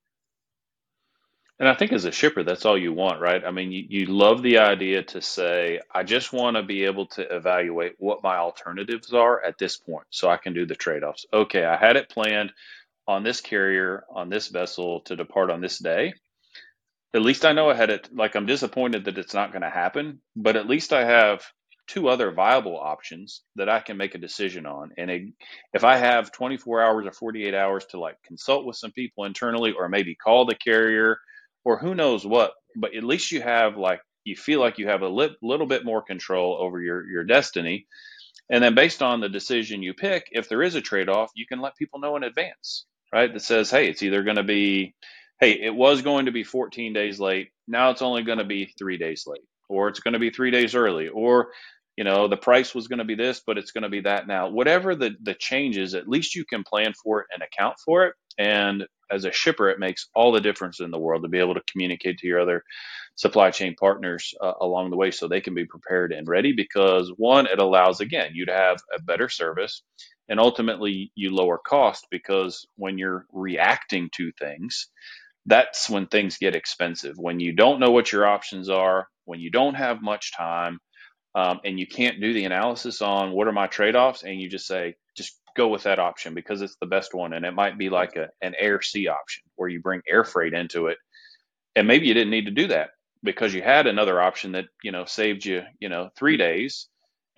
And 1.58 1.68
I 1.68 1.74
think 1.74 1.92
as 1.92 2.04
a 2.04 2.12
shipper, 2.12 2.44
that's 2.44 2.64
all 2.64 2.78
you 2.78 2.92
want, 2.92 3.20
right? 3.20 3.44
I 3.44 3.50
mean, 3.50 3.72
you, 3.72 3.84
you 3.88 4.06
love 4.06 4.42
the 4.42 4.58
idea 4.58 5.02
to 5.02 5.20
say, 5.20 5.80
I 5.92 6.04
just 6.04 6.32
want 6.32 6.56
to 6.56 6.62
be 6.62 6.84
able 6.84 7.06
to 7.06 7.22
evaluate 7.34 7.96
what 7.98 8.22
my 8.22 8.36
alternatives 8.36 9.12
are 9.12 9.42
at 9.42 9.58
this 9.58 9.76
point 9.76 10.06
so 10.10 10.30
I 10.30 10.36
can 10.36 10.52
do 10.52 10.66
the 10.66 10.76
trade 10.76 11.02
offs. 11.02 11.26
Okay, 11.32 11.64
I 11.64 11.76
had 11.76 11.96
it 11.96 12.10
planned 12.10 12.52
on 13.08 13.24
this 13.24 13.40
carrier, 13.40 14.04
on 14.08 14.28
this 14.28 14.48
vessel 14.48 15.00
to 15.00 15.16
depart 15.16 15.50
on 15.50 15.60
this 15.60 15.78
day. 15.78 16.14
At 17.12 17.22
least 17.22 17.44
I 17.44 17.54
know 17.54 17.70
I 17.70 17.74
had 17.74 17.90
it. 17.90 18.08
Like, 18.14 18.36
I'm 18.36 18.46
disappointed 18.46 19.06
that 19.06 19.18
it's 19.18 19.34
not 19.34 19.50
going 19.50 19.62
to 19.62 19.70
happen, 19.70 20.20
but 20.36 20.54
at 20.54 20.68
least 20.68 20.92
I 20.92 21.04
have 21.04 21.42
two 21.88 22.08
other 22.08 22.32
viable 22.32 22.78
options 22.78 23.42
that 23.56 23.68
I 23.68 23.80
can 23.80 23.96
make 23.96 24.14
a 24.14 24.18
decision 24.20 24.66
on. 24.66 24.92
And 24.98 25.10
it, 25.10 25.22
if 25.74 25.84
I 25.84 25.96
have 25.98 26.32
24 26.32 26.82
hours 26.82 27.06
or 27.06 27.12
48 27.12 27.54
hours 27.54 27.86
to 27.90 28.00
like 28.00 28.16
consult 28.26 28.66
with 28.66 28.76
some 28.76 28.92
people 28.92 29.24
internally 29.24 29.72
or 29.72 29.88
maybe 29.88 30.14
call 30.14 30.46
the 30.46 30.56
carrier 30.56 31.18
or 31.64 31.78
who 31.78 31.94
knows 31.94 32.26
what, 32.26 32.52
but 32.76 32.94
at 32.94 33.04
least 33.04 33.32
you 33.32 33.42
have 33.42 33.76
like 33.76 34.00
you 34.24 34.36
feel 34.36 34.60
like 34.60 34.78
you 34.78 34.88
have 34.88 35.02
a 35.02 35.08
li- 35.08 35.36
little 35.42 35.66
bit 35.66 35.84
more 35.84 36.02
control 36.02 36.58
over 36.60 36.80
your 36.80 37.08
your 37.10 37.24
destiny. 37.24 37.86
And 38.50 38.62
then 38.64 38.74
based 38.74 39.02
on 39.02 39.20
the 39.20 39.28
decision 39.28 39.82
you 39.82 39.94
pick, 39.94 40.28
if 40.32 40.48
there 40.48 40.62
is 40.62 40.74
a 40.74 40.80
trade-off, 40.80 41.32
you 41.34 41.46
can 41.46 41.60
let 41.60 41.76
people 41.76 42.00
know 42.00 42.16
in 42.16 42.24
advance, 42.24 42.86
right? 43.12 43.32
That 43.32 43.40
says, 43.42 43.70
"Hey, 43.70 43.88
it's 43.88 44.02
either 44.02 44.22
going 44.22 44.36
to 44.36 44.44
be 44.44 44.94
hey, 45.40 45.52
it 45.52 45.74
was 45.74 46.02
going 46.02 46.26
to 46.26 46.32
be 46.32 46.44
14 46.44 46.92
days 46.92 47.20
late. 47.20 47.50
Now 47.68 47.90
it's 47.90 48.02
only 48.02 48.22
going 48.24 48.38
to 48.38 48.44
be 48.44 48.74
3 48.78 48.98
days 48.98 49.24
late." 49.26 49.42
Or 49.70 49.88
it's 49.88 50.00
going 50.00 50.14
to 50.14 50.20
be 50.20 50.30
3 50.30 50.50
days 50.50 50.74
early 50.74 51.08
or 51.08 51.50
you 51.98 52.04
know 52.04 52.28
the 52.28 52.38
price 52.38 52.74
was 52.74 52.88
going 52.88 53.00
to 53.00 53.04
be 53.04 53.16
this 53.16 53.42
but 53.46 53.58
it's 53.58 53.72
going 53.72 53.82
to 53.84 53.90
be 53.90 54.02
that 54.02 54.28
now 54.28 54.48
whatever 54.48 54.96
the 54.96 55.12
the 55.22 55.34
changes 55.34 55.94
at 55.94 56.08
least 56.08 56.36
you 56.36 56.46
can 56.46 56.64
plan 56.64 56.94
for 56.94 57.22
it 57.22 57.28
and 57.34 57.42
account 57.42 57.76
for 57.84 58.06
it 58.06 58.14
and 58.38 58.86
as 59.10 59.24
a 59.24 59.32
shipper, 59.32 59.68
it 59.68 59.78
makes 59.78 60.08
all 60.14 60.32
the 60.32 60.40
difference 60.40 60.80
in 60.80 60.90
the 60.90 60.98
world 60.98 61.22
to 61.22 61.28
be 61.28 61.38
able 61.38 61.54
to 61.54 61.62
communicate 61.70 62.18
to 62.18 62.26
your 62.26 62.40
other 62.40 62.62
supply 63.16 63.50
chain 63.50 63.74
partners 63.78 64.34
uh, 64.40 64.52
along 64.60 64.90
the 64.90 64.96
way 64.96 65.10
so 65.10 65.28
they 65.28 65.40
can 65.40 65.54
be 65.54 65.64
prepared 65.64 66.12
and 66.12 66.28
ready 66.28 66.52
because 66.52 67.12
one, 67.16 67.46
it 67.46 67.58
allows, 67.58 68.00
again, 68.00 68.32
you 68.34 68.46
to 68.46 68.52
have 68.52 68.78
a 68.96 69.02
better 69.02 69.28
service 69.28 69.82
and 70.28 70.38
ultimately 70.38 71.10
you 71.14 71.34
lower 71.34 71.58
cost 71.58 72.06
because 72.10 72.66
when 72.76 72.98
you're 72.98 73.26
reacting 73.32 74.10
to 74.16 74.30
things, 74.38 74.88
that's 75.46 75.88
when 75.88 76.06
things 76.06 76.38
get 76.38 76.54
expensive. 76.54 77.16
When 77.16 77.40
you 77.40 77.54
don't 77.54 77.80
know 77.80 77.90
what 77.90 78.12
your 78.12 78.26
options 78.26 78.68
are, 78.68 79.08
when 79.24 79.40
you 79.40 79.50
don't 79.50 79.74
have 79.74 80.02
much 80.02 80.36
time, 80.36 80.78
um, 81.38 81.60
and 81.64 81.78
you 81.78 81.86
can't 81.86 82.20
do 82.20 82.32
the 82.32 82.46
analysis 82.46 83.00
on 83.00 83.30
what 83.30 83.46
are 83.46 83.52
my 83.52 83.68
trade 83.68 83.94
offs, 83.94 84.24
and 84.24 84.40
you 84.40 84.50
just 84.50 84.66
say, 84.66 84.96
just 85.16 85.38
go 85.56 85.68
with 85.68 85.84
that 85.84 86.00
option 86.00 86.34
because 86.34 86.62
it's 86.62 86.74
the 86.80 86.86
best 86.86 87.14
one. 87.14 87.32
And 87.32 87.46
it 87.46 87.54
might 87.54 87.78
be 87.78 87.90
like 87.90 88.16
a, 88.16 88.28
an 88.42 88.54
air 88.58 88.82
sea 88.82 89.06
option 89.06 89.44
where 89.54 89.68
you 89.68 89.80
bring 89.80 90.02
air 90.08 90.24
freight 90.24 90.52
into 90.52 90.88
it. 90.88 90.98
And 91.76 91.86
maybe 91.86 92.08
you 92.08 92.14
didn't 92.14 92.32
need 92.32 92.46
to 92.46 92.50
do 92.50 92.66
that 92.68 92.90
because 93.22 93.54
you 93.54 93.62
had 93.62 93.86
another 93.86 94.20
option 94.20 94.52
that, 94.52 94.64
you 94.82 94.90
know, 94.90 95.04
saved 95.04 95.44
you, 95.44 95.62
you 95.78 95.88
know, 95.88 96.10
three 96.16 96.36
days 96.36 96.88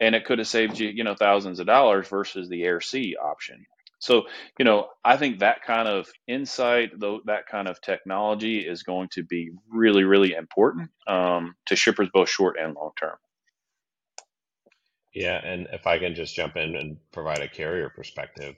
and 0.00 0.14
it 0.14 0.24
could 0.24 0.38
have 0.38 0.48
saved 0.48 0.78
you, 0.78 0.88
you 0.88 1.04
know, 1.04 1.14
thousands 1.14 1.60
of 1.60 1.66
dollars 1.66 2.08
versus 2.08 2.48
the 2.48 2.62
air 2.62 2.80
sea 2.80 3.16
option. 3.22 3.66
So, 3.98 4.22
you 4.58 4.64
know, 4.64 4.88
I 5.04 5.18
think 5.18 5.40
that 5.40 5.62
kind 5.62 5.86
of 5.86 6.08
insight, 6.26 6.98
though, 6.98 7.20
that 7.26 7.48
kind 7.50 7.68
of 7.68 7.82
technology 7.82 8.60
is 8.60 8.82
going 8.82 9.08
to 9.12 9.24
be 9.24 9.50
really, 9.70 10.04
really 10.04 10.32
important 10.32 10.88
um, 11.06 11.54
to 11.66 11.76
shippers 11.76 12.08
both 12.14 12.30
short 12.30 12.56
and 12.58 12.74
long 12.74 12.92
term. 12.98 13.16
Yeah, 15.12 15.40
and 15.44 15.66
if 15.72 15.86
I 15.86 15.98
can 15.98 16.14
just 16.14 16.34
jump 16.36 16.56
in 16.56 16.76
and 16.76 16.96
provide 17.12 17.40
a 17.40 17.48
carrier 17.48 17.90
perspective. 17.90 18.54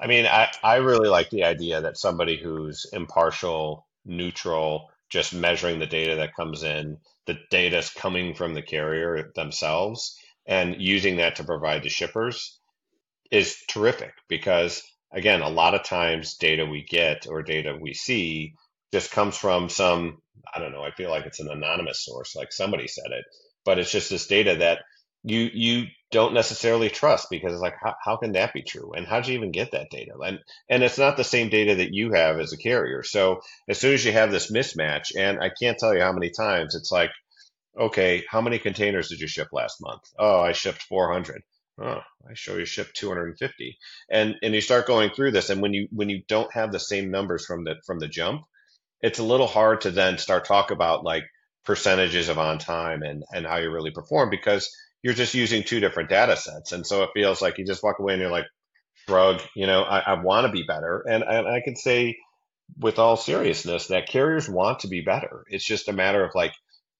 I 0.00 0.06
mean, 0.06 0.26
I, 0.26 0.50
I 0.62 0.76
really 0.76 1.08
like 1.08 1.30
the 1.30 1.44
idea 1.44 1.80
that 1.82 1.96
somebody 1.98 2.36
who's 2.42 2.86
impartial, 2.92 3.86
neutral, 4.04 4.90
just 5.10 5.34
measuring 5.34 5.78
the 5.78 5.86
data 5.86 6.16
that 6.16 6.34
comes 6.36 6.62
in, 6.62 6.98
the 7.26 7.38
data's 7.50 7.90
coming 7.90 8.34
from 8.34 8.54
the 8.54 8.62
carrier 8.62 9.32
themselves, 9.34 10.18
and 10.46 10.80
using 10.80 11.16
that 11.16 11.36
to 11.36 11.44
provide 11.44 11.82
the 11.82 11.88
shippers 11.88 12.58
is 13.30 13.56
terrific 13.68 14.12
because, 14.28 14.82
again, 15.12 15.42
a 15.42 15.48
lot 15.48 15.74
of 15.74 15.84
times 15.84 16.36
data 16.36 16.66
we 16.66 16.84
get 16.84 17.26
or 17.28 17.42
data 17.42 17.76
we 17.80 17.94
see 17.94 18.54
just 18.92 19.10
comes 19.10 19.36
from 19.36 19.68
some, 19.68 20.18
I 20.54 20.60
don't 20.60 20.72
know, 20.72 20.82
I 20.84 20.92
feel 20.92 21.10
like 21.10 21.26
it's 21.26 21.40
an 21.40 21.50
anonymous 21.50 22.04
source, 22.04 22.36
like 22.36 22.52
somebody 22.52 22.86
said 22.88 23.10
it, 23.12 23.24
but 23.64 23.78
it's 23.78 23.92
just 23.92 24.10
this 24.10 24.26
data 24.26 24.56
that 24.56 24.82
you 25.26 25.50
you 25.52 25.86
don't 26.12 26.34
necessarily 26.34 26.88
trust 26.88 27.28
because 27.30 27.52
it's 27.52 27.62
like 27.62 27.76
how, 27.82 27.94
how 28.02 28.16
can 28.16 28.32
that 28.32 28.54
be 28.54 28.62
true? 28.62 28.92
And 28.94 29.06
how 29.06 29.20
did 29.20 29.28
you 29.28 29.34
even 29.34 29.50
get 29.50 29.72
that 29.72 29.90
data? 29.90 30.12
And 30.24 30.38
and 30.70 30.82
it's 30.82 30.98
not 30.98 31.16
the 31.16 31.24
same 31.24 31.50
data 31.50 31.76
that 31.76 31.92
you 31.92 32.12
have 32.12 32.40
as 32.40 32.52
a 32.52 32.58
carrier. 32.58 33.02
So 33.02 33.40
as 33.68 33.78
soon 33.78 33.94
as 33.94 34.04
you 34.04 34.12
have 34.12 34.30
this 34.30 34.50
mismatch 34.50 35.12
and 35.16 35.38
i 35.40 35.50
can't 35.50 35.78
tell 35.78 35.94
you 35.94 36.00
how 36.00 36.12
many 36.12 36.30
times 36.30 36.74
it's 36.74 36.90
like 36.92 37.10
okay 37.78 38.24
how 38.28 38.40
many 38.40 38.58
containers 38.58 39.08
did 39.08 39.20
you 39.20 39.26
ship 39.26 39.48
last 39.52 39.78
month? 39.80 40.02
Oh 40.18 40.40
i 40.40 40.52
shipped 40.52 40.82
400 40.82 41.42
oh 41.80 42.00
i 42.28 42.34
show 42.34 42.56
you 42.56 42.64
shipped 42.64 42.96
250 42.96 43.78
and 44.10 44.36
and 44.42 44.54
you 44.54 44.60
start 44.60 44.86
going 44.86 45.10
through 45.10 45.32
this 45.32 45.50
and 45.50 45.60
when 45.62 45.74
you 45.74 45.88
when 45.92 46.08
you 46.08 46.22
don't 46.28 46.52
have 46.52 46.72
the 46.72 46.80
same 46.80 47.10
numbers 47.10 47.44
from 47.46 47.64
the 47.64 47.76
from 47.86 47.98
the 47.98 48.08
jump 48.08 48.42
it's 49.02 49.18
a 49.18 49.24
little 49.24 49.46
hard 49.46 49.82
to 49.82 49.90
then 49.90 50.18
start 50.18 50.44
talk 50.46 50.70
about 50.70 51.04
like 51.04 51.24
percentages 51.64 52.28
of 52.28 52.38
on 52.38 52.58
time 52.58 53.02
and 53.02 53.24
and 53.34 53.46
how 53.46 53.56
you 53.56 53.70
really 53.70 53.90
perform 53.90 54.30
because 54.30 54.70
you're 55.06 55.14
just 55.14 55.34
using 55.34 55.62
two 55.62 55.78
different 55.78 56.08
data 56.08 56.36
sets. 56.36 56.72
And 56.72 56.84
so 56.84 57.04
it 57.04 57.10
feels 57.14 57.40
like 57.40 57.58
you 57.58 57.64
just 57.64 57.80
walk 57.80 58.00
away 58.00 58.14
and 58.14 58.20
you're 58.20 58.28
like, 58.28 58.48
shrug, 59.06 59.40
you 59.54 59.68
know, 59.68 59.84
I, 59.84 60.00
I 60.00 60.20
want 60.20 60.48
to 60.48 60.52
be 60.52 60.64
better. 60.64 61.00
And, 61.08 61.22
and 61.22 61.46
I 61.46 61.60
can 61.60 61.76
say 61.76 62.16
with 62.76 62.98
all 62.98 63.16
seriousness 63.16 63.86
that 63.86 64.08
carriers 64.08 64.48
want 64.48 64.80
to 64.80 64.88
be 64.88 65.02
better. 65.02 65.44
It's 65.48 65.64
just 65.64 65.86
a 65.86 65.92
matter 65.92 66.24
of 66.24 66.32
like, 66.34 66.54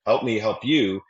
help 0.06 0.22
me 0.22 0.38
help 0.38 0.64
you, 0.64 1.00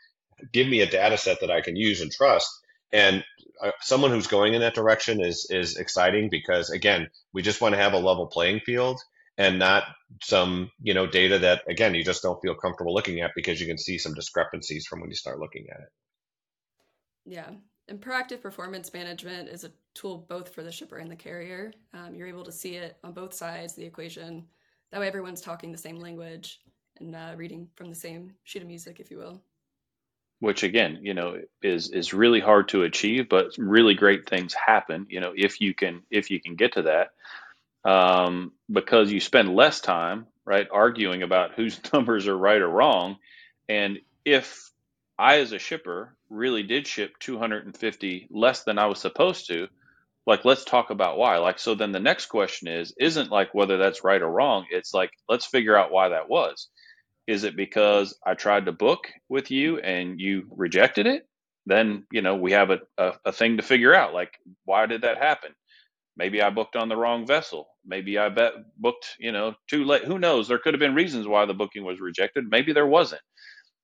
give 0.54 0.66
me 0.66 0.80
a 0.80 0.90
data 0.90 1.18
set 1.18 1.40
that 1.42 1.50
I 1.50 1.60
can 1.60 1.76
use 1.76 2.00
and 2.00 2.10
trust. 2.10 2.48
And 2.94 3.22
uh, 3.62 3.72
someone 3.82 4.10
who's 4.10 4.26
going 4.26 4.54
in 4.54 4.62
that 4.62 4.74
direction 4.74 5.20
is 5.20 5.48
is 5.50 5.76
exciting 5.76 6.30
because 6.30 6.70
again, 6.70 7.08
we 7.34 7.42
just 7.42 7.60
want 7.60 7.74
to 7.74 7.80
have 7.80 7.92
a 7.92 7.98
level 7.98 8.26
playing 8.26 8.60
field 8.60 8.98
and 9.36 9.58
not 9.58 9.84
some 10.22 10.70
you 10.80 10.94
know 10.94 11.06
data 11.06 11.40
that 11.40 11.62
again 11.68 11.94
you 11.94 12.02
just 12.02 12.22
don't 12.22 12.40
feel 12.40 12.54
comfortable 12.54 12.94
looking 12.94 13.20
at 13.20 13.32
because 13.36 13.60
you 13.60 13.66
can 13.66 13.76
see 13.76 13.98
some 13.98 14.14
discrepancies 14.14 14.86
from 14.86 15.00
when 15.00 15.10
you 15.10 15.16
start 15.16 15.38
looking 15.38 15.66
at 15.70 15.80
it. 15.80 15.88
Yeah, 17.26 17.50
and 17.88 18.00
proactive 18.00 18.40
performance 18.40 18.92
management 18.92 19.48
is 19.48 19.64
a 19.64 19.72
tool 19.94 20.24
both 20.28 20.54
for 20.54 20.62
the 20.62 20.70
shipper 20.70 20.98
and 20.98 21.10
the 21.10 21.16
carrier. 21.16 21.72
Um, 21.92 22.14
you're 22.14 22.28
able 22.28 22.44
to 22.44 22.52
see 22.52 22.76
it 22.76 22.96
on 23.02 23.12
both 23.12 23.34
sides 23.34 23.72
of 23.72 23.80
the 23.80 23.86
equation. 23.86 24.44
That 24.92 25.00
way, 25.00 25.08
everyone's 25.08 25.40
talking 25.40 25.72
the 25.72 25.78
same 25.78 25.98
language 25.98 26.60
and 27.00 27.14
uh, 27.14 27.34
reading 27.36 27.68
from 27.74 27.88
the 27.88 27.94
same 27.94 28.32
sheet 28.44 28.62
of 28.62 28.68
music, 28.68 29.00
if 29.00 29.10
you 29.10 29.18
will. 29.18 29.42
Which 30.38 30.62
again, 30.62 31.00
you 31.02 31.14
know, 31.14 31.40
is 31.62 31.90
is 31.90 32.12
really 32.12 32.40
hard 32.40 32.68
to 32.68 32.82
achieve, 32.82 33.28
but 33.28 33.56
really 33.56 33.94
great 33.94 34.28
things 34.28 34.52
happen. 34.54 35.06
You 35.08 35.20
know, 35.20 35.32
if 35.34 35.60
you 35.60 35.74
can 35.74 36.02
if 36.10 36.30
you 36.30 36.40
can 36.40 36.56
get 36.56 36.74
to 36.74 36.82
that, 36.82 37.90
um, 37.90 38.52
because 38.70 39.10
you 39.10 39.18
spend 39.18 39.56
less 39.56 39.80
time 39.80 40.26
right 40.44 40.68
arguing 40.70 41.22
about 41.22 41.54
whose 41.54 41.80
numbers 41.92 42.28
are 42.28 42.36
right 42.36 42.60
or 42.60 42.68
wrong, 42.68 43.16
and 43.68 43.98
if 44.24 44.70
I 45.18 45.38
as 45.38 45.52
a 45.52 45.58
shipper 45.58 46.15
really 46.30 46.62
did 46.62 46.86
ship 46.86 47.14
250 47.20 48.28
less 48.30 48.64
than 48.64 48.78
I 48.78 48.86
was 48.86 49.00
supposed 49.00 49.48
to, 49.48 49.68
like 50.26 50.44
let's 50.44 50.64
talk 50.64 50.90
about 50.90 51.18
why. 51.18 51.38
Like 51.38 51.58
so 51.58 51.74
then 51.74 51.92
the 51.92 52.00
next 52.00 52.26
question 52.26 52.68
is 52.68 52.94
isn't 52.98 53.30
like 53.30 53.54
whether 53.54 53.76
that's 53.78 54.04
right 54.04 54.22
or 54.22 54.30
wrong 54.30 54.66
it's 54.70 54.92
like 54.94 55.10
let's 55.28 55.46
figure 55.46 55.76
out 55.76 55.92
why 55.92 56.10
that 56.10 56.28
was. 56.28 56.68
Is 57.26 57.44
it 57.44 57.56
because 57.56 58.18
i 58.26 58.34
tried 58.34 58.66
to 58.66 58.72
book 58.72 59.08
with 59.28 59.50
you 59.50 59.78
and 59.78 60.20
you 60.20 60.48
rejected 60.50 61.06
it? 61.06 61.28
Then 61.66 62.06
you 62.12 62.22
know 62.22 62.36
we 62.36 62.52
have 62.52 62.70
a, 62.70 62.80
a, 62.98 63.12
a 63.26 63.32
thing 63.32 63.58
to 63.58 63.62
figure 63.62 63.94
out. 63.94 64.14
Like 64.14 64.32
why 64.64 64.86
did 64.86 65.02
that 65.02 65.18
happen? 65.18 65.52
Maybe 66.16 66.42
i 66.42 66.50
booked 66.50 66.76
on 66.76 66.88
the 66.88 66.96
wrong 66.96 67.26
vessel. 67.26 67.68
Maybe 67.86 68.18
i 68.18 68.28
bet 68.28 68.54
booked 68.78 69.16
you 69.20 69.32
know 69.32 69.54
too 69.68 69.84
late. 69.84 70.04
Who 70.04 70.18
knows? 70.18 70.48
There 70.48 70.58
could 70.58 70.74
have 70.74 70.80
been 70.80 70.94
reasons 70.94 71.28
why 71.28 71.46
the 71.46 71.54
booking 71.54 71.84
was 71.84 72.00
rejected. 72.00 72.46
Maybe 72.50 72.72
there 72.72 72.86
wasn't 72.86 73.22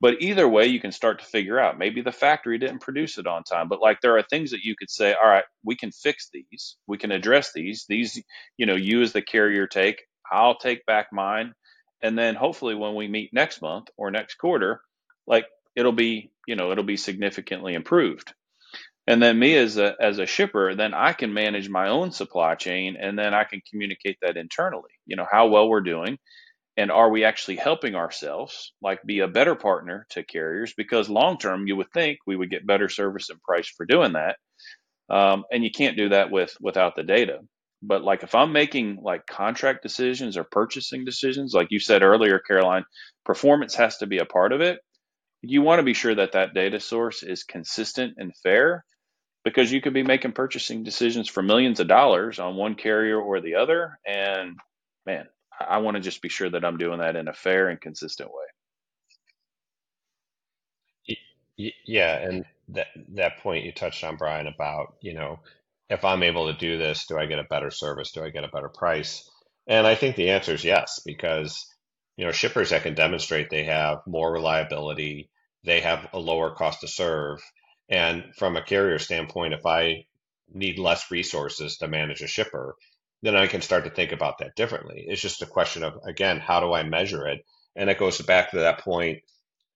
but 0.02 0.20
either 0.20 0.48
way, 0.48 0.66
you 0.66 0.80
can 0.80 0.90
start 0.90 1.20
to 1.20 1.24
figure 1.24 1.60
out 1.60 1.78
maybe 1.78 2.02
the 2.02 2.10
factory 2.10 2.58
didn't 2.58 2.80
produce 2.80 3.18
it 3.18 3.28
on 3.28 3.44
time. 3.44 3.68
But 3.68 3.80
like 3.80 4.00
there 4.00 4.18
are 4.18 4.24
things 4.24 4.50
that 4.50 4.64
you 4.64 4.74
could 4.76 4.90
say, 4.90 5.14
all 5.14 5.28
right, 5.28 5.44
we 5.64 5.76
can 5.76 5.92
fix 5.92 6.28
these, 6.32 6.76
we 6.88 6.98
can 6.98 7.12
address 7.12 7.52
these. 7.54 7.86
These, 7.88 8.20
you 8.56 8.66
know, 8.66 8.74
you 8.74 9.02
as 9.02 9.12
the 9.12 9.22
carrier 9.22 9.68
take, 9.68 10.02
I'll 10.30 10.56
take 10.56 10.84
back 10.86 11.12
mine. 11.12 11.54
And 12.02 12.18
then 12.18 12.34
hopefully 12.34 12.74
when 12.74 12.96
we 12.96 13.06
meet 13.06 13.30
next 13.32 13.62
month 13.62 13.90
or 13.96 14.10
next 14.10 14.34
quarter, 14.38 14.80
like 15.28 15.46
it'll 15.76 15.92
be, 15.92 16.32
you 16.48 16.56
know, 16.56 16.72
it'll 16.72 16.82
be 16.82 16.96
significantly 16.96 17.74
improved. 17.74 18.34
And 19.06 19.22
then 19.22 19.38
me 19.38 19.56
as 19.56 19.76
a 19.78 19.94
as 20.00 20.18
a 20.18 20.26
shipper, 20.26 20.74
then 20.74 20.94
I 20.94 21.12
can 21.12 21.32
manage 21.32 21.68
my 21.68 21.88
own 21.90 22.10
supply 22.10 22.56
chain 22.56 22.96
and 23.00 23.16
then 23.16 23.34
I 23.34 23.44
can 23.44 23.62
communicate 23.70 24.18
that 24.22 24.36
internally, 24.36 24.90
you 25.06 25.14
know, 25.14 25.26
how 25.30 25.46
well 25.46 25.68
we're 25.68 25.80
doing 25.80 26.18
and 26.76 26.90
are 26.90 27.10
we 27.10 27.24
actually 27.24 27.56
helping 27.56 27.94
ourselves 27.94 28.72
like 28.80 29.02
be 29.02 29.20
a 29.20 29.28
better 29.28 29.54
partner 29.54 30.06
to 30.10 30.22
carriers? 30.22 30.72
Because 30.76 31.08
long 31.08 31.38
term 31.38 31.66
you 31.66 31.76
would 31.76 31.92
think 31.92 32.18
we 32.26 32.36
would 32.36 32.50
get 32.50 32.66
better 32.66 32.88
service 32.88 33.30
and 33.30 33.42
price 33.42 33.68
for 33.68 33.84
doing 33.84 34.14
that. 34.14 34.36
Um, 35.10 35.44
and 35.52 35.62
you 35.62 35.70
can't 35.70 35.96
do 35.96 36.10
that 36.10 36.30
with 36.30 36.56
without 36.60 36.96
the 36.96 37.02
data. 37.02 37.40
But 37.82 38.04
like 38.04 38.22
if 38.22 38.34
i'm 38.34 38.52
making 38.52 39.00
like 39.02 39.26
contract 39.26 39.82
decisions 39.82 40.36
or 40.36 40.44
purchasing 40.44 41.04
decisions 41.04 41.52
like 41.52 41.68
you 41.70 41.80
said 41.80 42.02
earlier 42.02 42.38
caroline 42.38 42.84
performance 43.24 43.74
has 43.74 43.98
to 43.98 44.06
be 44.06 44.18
a 44.18 44.24
part 44.24 44.52
of 44.52 44.60
it. 44.60 44.78
You 45.42 45.62
want 45.62 45.80
to 45.80 45.84
be 45.84 45.94
sure 45.94 46.14
that 46.14 46.32
that 46.32 46.54
data 46.54 46.78
source 46.80 47.22
is 47.24 47.42
consistent 47.42 48.14
and 48.16 48.32
fair 48.42 48.84
because 49.44 49.72
you 49.72 49.80
could 49.80 49.94
be 49.94 50.04
making 50.04 50.32
purchasing 50.32 50.84
decisions 50.84 51.28
for 51.28 51.42
millions 51.42 51.80
of 51.80 51.88
dollars 51.88 52.38
on 52.38 52.54
one 52.54 52.76
carrier 52.76 53.20
or 53.20 53.40
the 53.40 53.56
other 53.56 53.98
and 54.06 54.56
man 55.04 55.26
I 55.60 55.78
want 55.78 55.96
to 55.96 56.02
just 56.02 56.22
be 56.22 56.28
sure 56.28 56.50
that 56.50 56.64
I'm 56.64 56.78
doing 56.78 57.00
that 57.00 57.16
in 57.16 57.28
a 57.28 57.32
fair 57.34 57.68
and 57.68 57.80
consistent 57.80 58.30
way. 58.30 58.44
Yeah, 61.86 62.16
and 62.18 62.44
that 62.70 62.88
that 63.14 63.38
point 63.38 63.64
you 63.64 63.72
touched 63.72 64.04
on, 64.04 64.16
Bryan, 64.16 64.46
about 64.46 64.96
you 65.02 65.14
know, 65.14 65.40
if 65.90 66.04
I'm 66.04 66.22
able 66.22 66.52
to 66.52 66.58
do 66.58 66.78
this, 66.78 67.06
do 67.06 67.18
I 67.18 67.26
get 67.26 67.38
a 67.38 67.44
better 67.44 67.70
service? 67.70 68.12
Do 68.12 68.24
I 68.24 68.30
get 68.30 68.44
a 68.44 68.48
better 68.48 68.70
price? 68.70 69.28
And 69.66 69.86
I 69.86 69.94
think 69.94 70.16
the 70.16 70.30
answer 70.30 70.54
is 70.54 70.64
yes, 70.64 71.00
because 71.04 71.66
you 72.16 72.24
know, 72.26 72.32
shippers 72.32 72.70
that 72.70 72.82
can 72.82 72.94
demonstrate 72.94 73.50
they 73.50 73.64
have 73.64 74.00
more 74.06 74.32
reliability, 74.32 75.30
they 75.64 75.80
have 75.80 76.08
a 76.12 76.18
lower 76.18 76.54
cost 76.54 76.80
to 76.80 76.88
serve, 76.88 77.40
and 77.88 78.24
from 78.36 78.56
a 78.56 78.62
carrier 78.62 78.98
standpoint, 78.98 79.54
if 79.54 79.66
I 79.66 80.06
need 80.52 80.78
less 80.78 81.10
resources 81.10 81.78
to 81.78 81.88
manage 81.88 82.22
a 82.22 82.26
shipper, 82.26 82.76
then 83.22 83.36
I 83.36 83.46
can 83.46 83.62
start 83.62 83.84
to 83.84 83.90
think 83.90 84.12
about 84.12 84.38
that 84.38 84.56
differently. 84.56 85.04
It's 85.06 85.22
just 85.22 85.42
a 85.42 85.46
question 85.46 85.84
of, 85.84 85.94
again, 86.04 86.40
how 86.40 86.60
do 86.60 86.72
I 86.72 86.82
measure 86.82 87.26
it? 87.28 87.44
And 87.76 87.88
it 87.88 87.98
goes 87.98 88.20
back 88.20 88.50
to 88.50 88.60
that 88.60 88.80
point 88.80 89.20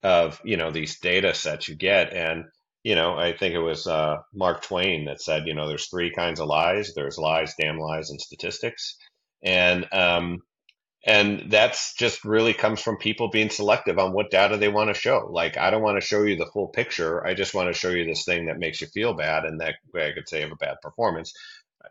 of, 0.03 0.41
you 0.45 0.57
know, 0.57 0.71
these 0.71 0.99
data 0.99 1.33
sets 1.33 1.69
you 1.69 1.77
get. 1.77 2.13
And, 2.13 2.45
you 2.83 2.95
know, 2.97 3.17
I 3.17 3.37
think 3.37 3.55
it 3.55 3.61
was 3.61 3.87
uh, 3.87 4.17
Mark 4.35 4.63
Twain 4.63 5.07
that 5.07 5.23
said, 5.23 5.47
you 5.47 5.55
know, 5.55 5.69
there's 5.69 5.89
three 5.89 6.13
kinds 6.13 6.41
of 6.41 6.49
lies 6.49 6.93
there's 6.95 7.19
lies, 7.19 7.55
damn 7.59 7.79
lies, 7.79 8.11
and 8.11 8.21
statistics. 8.21 8.97
And, 9.43 9.87
um, 9.93 10.43
and 11.07 11.53
that's 11.53 11.95
just 11.95 12.25
really 12.25 12.53
comes 12.53 12.81
from 12.81 12.97
people 12.97 13.31
being 13.31 13.49
selective 13.51 13.97
on 13.97 14.13
what 14.13 14.31
data 14.33 14.57
they 14.57 14.69
want 14.69 14.93
to 14.93 15.01
show. 15.01 15.29
Like, 15.31 15.57
I 15.57 15.71
don't 15.71 15.83
want 15.83 16.01
to 16.01 16.07
show 16.07 16.23
you 16.23 16.35
the 16.35 16.51
full 16.53 16.67
picture. 16.67 17.25
I 17.25 17.35
just 17.35 17.55
want 17.55 17.73
to 17.73 17.79
show 17.79 17.91
you 17.91 18.05
this 18.05 18.25
thing 18.25 18.47
that 18.47 18.59
makes 18.59 18.81
you 18.81 18.89
feel 18.89 19.15
bad 19.15 19.45
and 19.45 19.61
that 19.61 19.77
way 19.95 20.09
I 20.09 20.13
could 20.13 20.29
say 20.29 20.43
of 20.43 20.51
a 20.51 20.57
bad 20.57 20.79
performance 20.83 21.33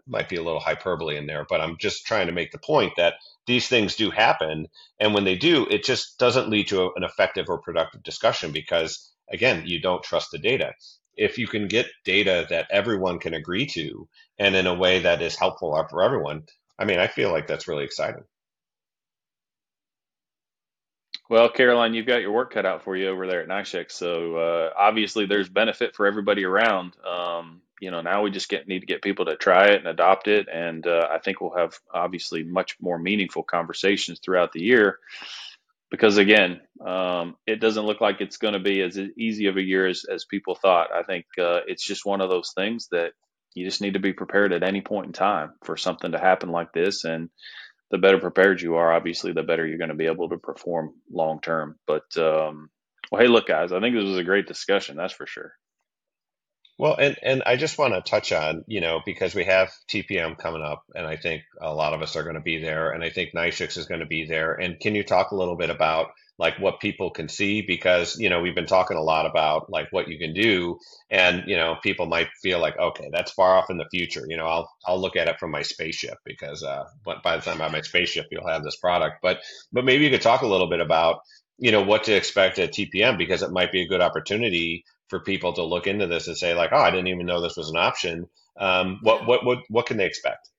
might 0.08 0.30
be 0.30 0.36
a 0.36 0.44
little 0.44 0.60
hyperbole 0.60 1.18
in 1.18 1.26
there, 1.26 1.46
but 1.48 1.62
I'm 1.62 1.78
just 1.78 2.06
trying 2.06 2.28
to 2.28 2.34
make 2.34 2.52
the 2.52 2.58
point 2.58 2.94
that 2.98 3.16
these 3.48 3.68
things 3.68 3.96
do 3.96 4.10
happen. 4.10 4.68
And 5.00 5.14
when 5.14 5.24
they 5.24 5.36
do, 5.36 5.68
it 5.70 5.84
just 5.84 6.18
doesn't 6.18 6.50
lead 6.50 6.68
to 6.70 6.92
an 6.96 7.04
effective 7.04 7.50
or 7.50 7.60
productive 7.60 8.04
discussion 8.04 8.52
because, 8.52 9.12
again, 9.32 9.64
you 9.66 9.82
don't 9.82 10.04
trust 10.04 10.32
the 10.32 10.40
data. 10.40 10.74
If 11.16 11.38
you 11.38 11.48
can 11.48 11.68
get 11.68 11.88
data 12.04 12.46
that 12.50 12.68
everyone 12.72 13.20
can 13.20 13.34
agree 13.34 13.68
to 13.68 14.08
and 14.38 14.56
in 14.56 14.68
a 14.68 14.74
way 14.74 15.00
that 15.00 15.22
is 15.22 15.36
helpful 15.36 15.82
for 15.90 16.04
everyone, 16.04 16.44
I 16.78 16.86
mean, 16.86 17.00
I 17.00 17.08
feel 17.08 17.32
like 17.32 17.48
that's 17.48 17.68
really 17.68 17.86
exciting. 17.86 18.24
Well, 21.28 21.50
Caroline, 21.50 21.96
you've 21.96 22.06
got 22.06 22.22
your 22.22 22.32
work 22.32 22.54
cut 22.54 22.68
out 22.68 22.84
for 22.84 22.96
you 22.96 23.08
over 23.08 23.26
there 23.26 23.42
at 23.42 23.48
NYSHEX. 23.48 23.92
So 23.94 24.36
uh, 24.36 24.74
obviously, 24.78 25.26
there's 25.26 25.50
benefit 25.50 25.96
for 25.96 26.06
everybody 26.06 26.44
around. 26.46 26.96
Um, 27.04 27.62
you 27.80 27.92
know, 27.92 28.02
now 28.02 28.22
we 28.22 28.32
just 28.32 28.50
get 28.50 28.68
need 28.68 28.80
to 28.80 28.86
get 28.86 29.02
people 29.02 29.26
to 29.26 29.36
try 29.36 29.68
it 29.68 29.80
and 29.80 29.88
adopt 29.88 30.28
it, 30.28 30.48
and 30.52 30.86
uh, 30.88 31.08
I 31.12 31.20
think 31.20 31.42
we'll 31.42 31.58
have 31.58 31.78
obviously 31.94 32.44
much 32.44 32.78
more 32.80 32.98
meaningful 32.98 33.44
conversations 33.44 34.20
throughout 34.20 34.54
the 34.54 34.62
year. 34.62 35.00
Because 35.92 36.18
again, 36.18 36.62
um, 36.86 37.36
it 37.46 37.62
doesn't 37.62 37.86
look 37.86 38.02
like 38.02 38.20
it's 38.20 38.38
going 38.38 38.56
to 38.56 38.60
be 38.60 38.82
as 38.82 38.98
easy 39.18 39.48
of 39.48 39.58
a 39.58 39.62
year 39.62 39.86
as, 39.88 40.04
as 40.12 40.26
people 40.26 40.56
thought. 40.56 40.92
I 40.92 41.04
think 41.04 41.26
uh, 41.40 41.60
it's 41.68 41.86
just 41.86 42.06
one 42.06 42.22
of 42.22 42.30
those 42.30 42.52
things 42.56 42.88
that 42.92 43.12
you 43.54 43.66
just 43.66 43.82
need 43.82 43.94
to 43.94 44.00
be 44.00 44.12
prepared 44.12 44.52
at 44.52 44.64
any 44.64 44.82
point 44.82 45.08
in 45.08 45.14
time 45.14 45.54
for 45.64 45.78
something 45.78 46.12
to 46.12 46.20
happen 46.20 46.50
like 46.50 46.74
this, 46.74 47.04
and 47.06 47.30
the 47.92 47.98
better 47.98 48.20
prepared 48.20 48.62
you 48.62 48.76
are, 48.76 48.92
obviously, 48.92 49.32
the 49.32 49.44
better 49.44 49.66
you're 49.66 49.78
going 49.78 49.90
to 49.90 49.96
be 49.96 50.08
able 50.08 50.30
to 50.30 50.38
perform 50.38 50.94
long 51.12 51.40
term. 51.40 51.78
But 51.86 52.18
um, 52.18 52.70
well, 53.12 53.22
hey, 53.22 53.28
look, 53.28 53.48
guys, 53.48 53.72
I 53.72 53.80
think 53.80 53.96
this 53.96 54.04
was 54.04 54.18
a 54.18 54.24
great 54.24 54.48
discussion. 54.48 54.98
That's 54.98 55.14
for 55.14 55.28
sure. 55.28 55.54
Well, 56.78 56.96
and 57.00 57.16
and 57.24 57.44
I 57.46 57.56
just 57.56 57.78
want 57.78 57.94
to 57.94 58.02
touch 58.02 58.34
on, 58.34 58.66
you 58.68 58.82
know, 58.82 59.02
because 59.06 59.34
we 59.34 59.46
have 59.46 59.72
TPM 59.90 60.38
coming 60.38 60.62
up, 60.62 60.84
and 60.94 61.08
I 61.08 61.16
think 61.16 61.44
a 61.62 61.74
lot 61.74 61.94
of 61.94 62.02
us 62.02 62.18
are 62.18 62.24
going 62.24 62.36
to 62.36 62.42
be 62.42 62.60
there, 62.62 62.92
and 62.92 63.02
I 63.04 63.10
think 63.10 63.32
NYSHEX 63.34 63.78
is 63.78 63.86
going 63.86 64.02
to 64.02 64.06
be 64.06 64.26
there. 64.26 64.54
And 64.56 64.78
can 64.80 64.94
you 64.94 65.04
talk 65.04 65.32
a 65.32 65.36
little 65.36 65.56
bit 65.56 65.70
about 65.70 66.08
like 66.38 66.60
what 66.60 66.82
people 66.82 67.12
can 67.12 67.30
see? 67.30 67.62
Because 67.62 68.18
you 68.20 68.30
know 68.30 68.42
we've 68.42 68.56
been 68.56 68.66
talking 68.66 68.98
a 68.98 69.02
lot 69.02 69.26
about 69.26 69.70
like 69.72 69.88
what 69.92 70.10
you 70.10 70.18
can 70.20 70.34
do, 70.34 70.78
and 71.10 71.44
you 71.48 71.56
know 71.56 71.78
people 71.82 72.08
might 72.08 72.28
feel 72.44 72.60
like, 72.60 72.78
okay, 72.78 73.08
that's 73.10 73.32
far 73.32 73.56
off 73.56 73.70
in 73.70 73.78
the 73.78 73.88
future. 73.90 74.26
You 74.28 74.36
know, 74.36 74.48
I'll 74.48 74.70
I'll 74.86 75.00
look 75.00 75.16
at 75.16 75.30
it 75.30 75.40
from 75.40 75.52
my 75.52 75.62
spaceship 75.62 76.18
because 76.26 76.62
uh, 76.62 76.84
but 77.06 77.24
by 77.24 77.38
the 77.38 77.44
time 77.44 77.62
I 77.62 77.66
have 77.66 77.72
my 77.72 77.82
spaceship, 77.82 78.26
you'll 78.32 78.50
have 78.50 78.64
this 78.66 78.76
product. 78.76 79.20
But 79.22 79.40
but 79.72 79.86
maybe 79.86 80.04
you 80.04 80.10
could 80.10 80.22
talk 80.22 80.42
a 80.42 80.48
little 80.48 80.70
bit 80.70 80.82
about 80.82 81.20
you 81.58 81.72
know 81.72 81.84
what 81.84 82.04
to 82.06 82.14
expect 82.14 82.60
at 82.60 82.74
TPM 82.74 83.18
because 83.18 83.44
it 83.44 83.52
might 83.52 83.72
be 83.72 83.82
a 83.82 83.88
good 83.88 84.02
opportunity 84.02 84.84
for 85.08 85.20
people 85.20 85.54
to 85.54 85.64
look 85.64 85.88
into 85.88 86.08
this 86.08 86.28
and 86.28 86.38
say 86.38 86.54
like, 86.54 86.72
oh, 86.74 86.82
I 86.82 86.92
didn't 86.92 87.08
even 87.08 87.26
know 87.26 87.42
this 87.42 87.58
was 87.58 87.70
an 87.70 87.78
option. 87.78 88.28
Um, 88.58 89.00
what 89.02 89.26
what 89.28 89.46
what 89.46 89.60
what 89.70 89.86
can 89.86 89.98
they 89.98 90.06
expect? 90.06 90.50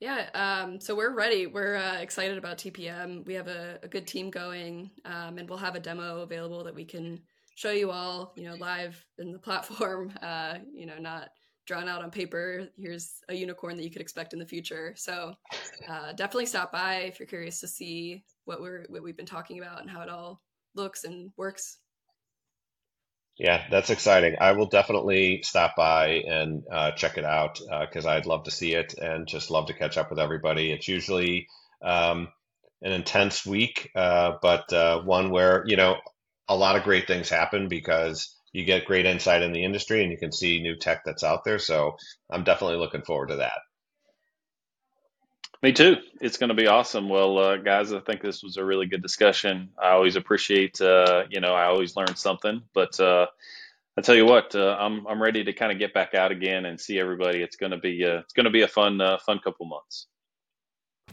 Yeah, 0.00 0.28
um, 0.34 0.80
so 0.80 0.94
we're 0.94 1.14
ready. 1.14 1.46
We're 1.46 1.76
uh, 1.76 1.98
excited 1.98 2.36
about 2.36 2.58
TPM. 2.58 3.24
We 3.26 3.34
have 3.34 3.48
a, 3.48 3.78
a 3.82 3.88
good 3.88 4.06
team 4.06 4.28
going, 4.30 4.90
um, 5.04 5.38
and 5.38 5.48
we'll 5.48 5.58
have 5.58 5.76
a 5.76 5.80
demo 5.80 6.20
available 6.20 6.64
that 6.64 6.74
we 6.74 6.84
can 6.84 7.20
show 7.54 7.70
you 7.70 7.90
all, 7.90 8.32
you 8.36 8.48
know, 8.48 8.56
live 8.56 9.02
in 9.18 9.32
the 9.32 9.38
platform. 9.38 10.12
Uh, 10.22 10.58
you 10.72 10.86
know, 10.86 10.98
not 10.98 11.28
drawn 11.66 11.88
out 11.88 12.02
on 12.02 12.10
paper. 12.10 12.68
Here's 12.76 13.20
a 13.28 13.34
unicorn 13.34 13.76
that 13.76 13.84
you 13.84 13.90
could 13.90 14.02
expect 14.02 14.32
in 14.32 14.38
the 14.38 14.46
future. 14.46 14.94
So 14.96 15.34
uh, 15.88 16.12
definitely 16.12 16.46
stop 16.46 16.72
by 16.72 16.96
if 16.96 17.18
you're 17.18 17.26
curious 17.26 17.60
to 17.60 17.68
see 17.68 18.24
what 18.44 18.60
we're 18.60 18.84
what 18.88 19.02
we've 19.02 19.16
been 19.16 19.26
talking 19.26 19.58
about 19.58 19.80
and 19.80 19.90
how 19.90 20.02
it 20.02 20.08
all 20.08 20.42
looks 20.74 21.04
and 21.04 21.30
works. 21.36 21.78
Yeah, 23.38 23.64
that's 23.70 23.90
exciting. 23.90 24.36
I 24.40 24.52
will 24.52 24.66
definitely 24.66 25.42
stop 25.42 25.74
by 25.76 26.22
and 26.26 26.62
uh, 26.70 26.92
check 26.92 27.18
it 27.18 27.24
out 27.24 27.58
because 27.80 28.06
uh, 28.06 28.10
I'd 28.10 28.26
love 28.26 28.44
to 28.44 28.52
see 28.52 28.74
it 28.74 28.94
and 28.94 29.26
just 29.26 29.50
love 29.50 29.66
to 29.66 29.72
catch 29.72 29.96
up 29.98 30.10
with 30.10 30.20
everybody. 30.20 30.70
It's 30.70 30.86
usually 30.86 31.48
um, 31.82 32.28
an 32.82 32.92
intense 32.92 33.44
week, 33.44 33.90
uh, 33.96 34.34
but 34.40 34.72
uh, 34.72 35.02
one 35.02 35.30
where 35.30 35.64
you 35.66 35.76
know 35.76 35.96
a 36.48 36.56
lot 36.56 36.76
of 36.76 36.84
great 36.84 37.08
things 37.08 37.28
happen 37.28 37.68
because 37.68 38.32
you 38.52 38.64
get 38.64 38.84
great 38.84 39.06
insight 39.06 39.42
in 39.42 39.52
the 39.52 39.64
industry 39.64 40.02
and 40.02 40.12
you 40.12 40.18
can 40.18 40.30
see 40.32 40.62
new 40.62 40.76
tech 40.76 41.02
that's 41.04 41.24
out 41.24 41.42
there. 41.44 41.58
So 41.58 41.96
I'm 42.30 42.44
definitely 42.44 42.76
looking 42.76 43.02
forward 43.02 43.30
to 43.30 43.36
that. 43.36 43.58
Me 45.64 45.72
too. 45.72 45.96
It's 46.20 46.36
going 46.36 46.50
to 46.50 46.54
be 46.54 46.66
awesome. 46.66 47.08
Well, 47.08 47.38
uh, 47.38 47.56
guys, 47.56 47.90
I 47.90 48.00
think 48.00 48.20
this 48.20 48.42
was 48.42 48.58
a 48.58 48.64
really 48.64 48.84
good 48.84 49.00
discussion. 49.00 49.70
I 49.82 49.92
always 49.92 50.14
appreciate, 50.14 50.78
uh, 50.78 51.24
you 51.30 51.40
know, 51.40 51.54
I 51.54 51.64
always 51.64 51.96
learn 51.96 52.16
something. 52.16 52.60
But 52.74 53.00
uh, 53.00 53.28
I 53.96 54.02
tell 54.02 54.14
you 54.14 54.26
what, 54.26 54.54
uh, 54.54 54.76
I'm 54.78 55.06
I'm 55.06 55.22
ready 55.22 55.42
to 55.44 55.54
kind 55.54 55.72
of 55.72 55.78
get 55.78 55.94
back 55.94 56.12
out 56.12 56.32
again 56.32 56.66
and 56.66 56.78
see 56.78 56.98
everybody. 57.00 57.40
It's 57.40 57.56
going 57.56 57.72
to 57.72 57.78
be 57.78 58.04
uh, 58.04 58.18
it's 58.18 58.34
going 58.34 58.44
to 58.44 58.50
be 58.50 58.60
a 58.60 58.68
fun 58.68 59.00
uh, 59.00 59.16
fun 59.24 59.38
couple 59.42 59.64
months. 59.64 60.06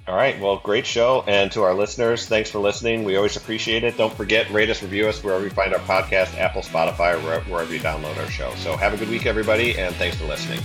All 0.05 0.17
right. 0.17 0.37
Well, 0.37 0.57
great 0.57 0.85
show. 0.85 1.23
And 1.25 1.49
to 1.53 1.61
our 1.61 1.73
listeners, 1.73 2.25
thanks 2.25 2.49
for 2.49 2.59
listening. 2.59 3.05
We 3.05 3.15
always 3.15 3.37
appreciate 3.37 3.85
it. 3.85 3.95
Don't 3.95 4.13
forget, 4.13 4.51
rate 4.51 4.69
us, 4.69 4.83
review 4.83 5.07
us 5.07 5.23
wherever 5.23 5.45
you 5.45 5.49
find 5.49 5.73
our 5.73 5.79
podcast, 5.79 6.37
Apple, 6.37 6.61
Spotify, 6.61 7.15
wherever 7.49 7.73
you 7.73 7.79
download 7.79 8.17
our 8.17 8.29
show. 8.29 8.53
So 8.57 8.75
have 8.75 8.93
a 8.93 8.97
good 8.97 9.09
week, 9.09 9.25
everybody, 9.25 9.79
and 9.79 9.95
thanks 9.95 10.17
for 10.17 10.25
listening. 10.25 10.59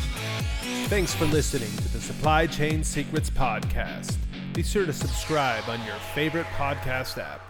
Thanks 0.89 1.15
for 1.15 1.27
listening 1.27 1.71
to 1.77 1.89
the 1.93 2.01
Supply 2.01 2.47
Chain 2.47 2.83
Secrets 2.83 3.31
Podcast. 3.31 4.17
Be 4.53 4.65
sure 4.65 4.85
to 4.85 4.93
subscribe 4.93 5.63
on 5.69 5.85
your 5.85 5.95
favorite 6.15 6.47
podcast 6.57 7.19
app. 7.19 7.41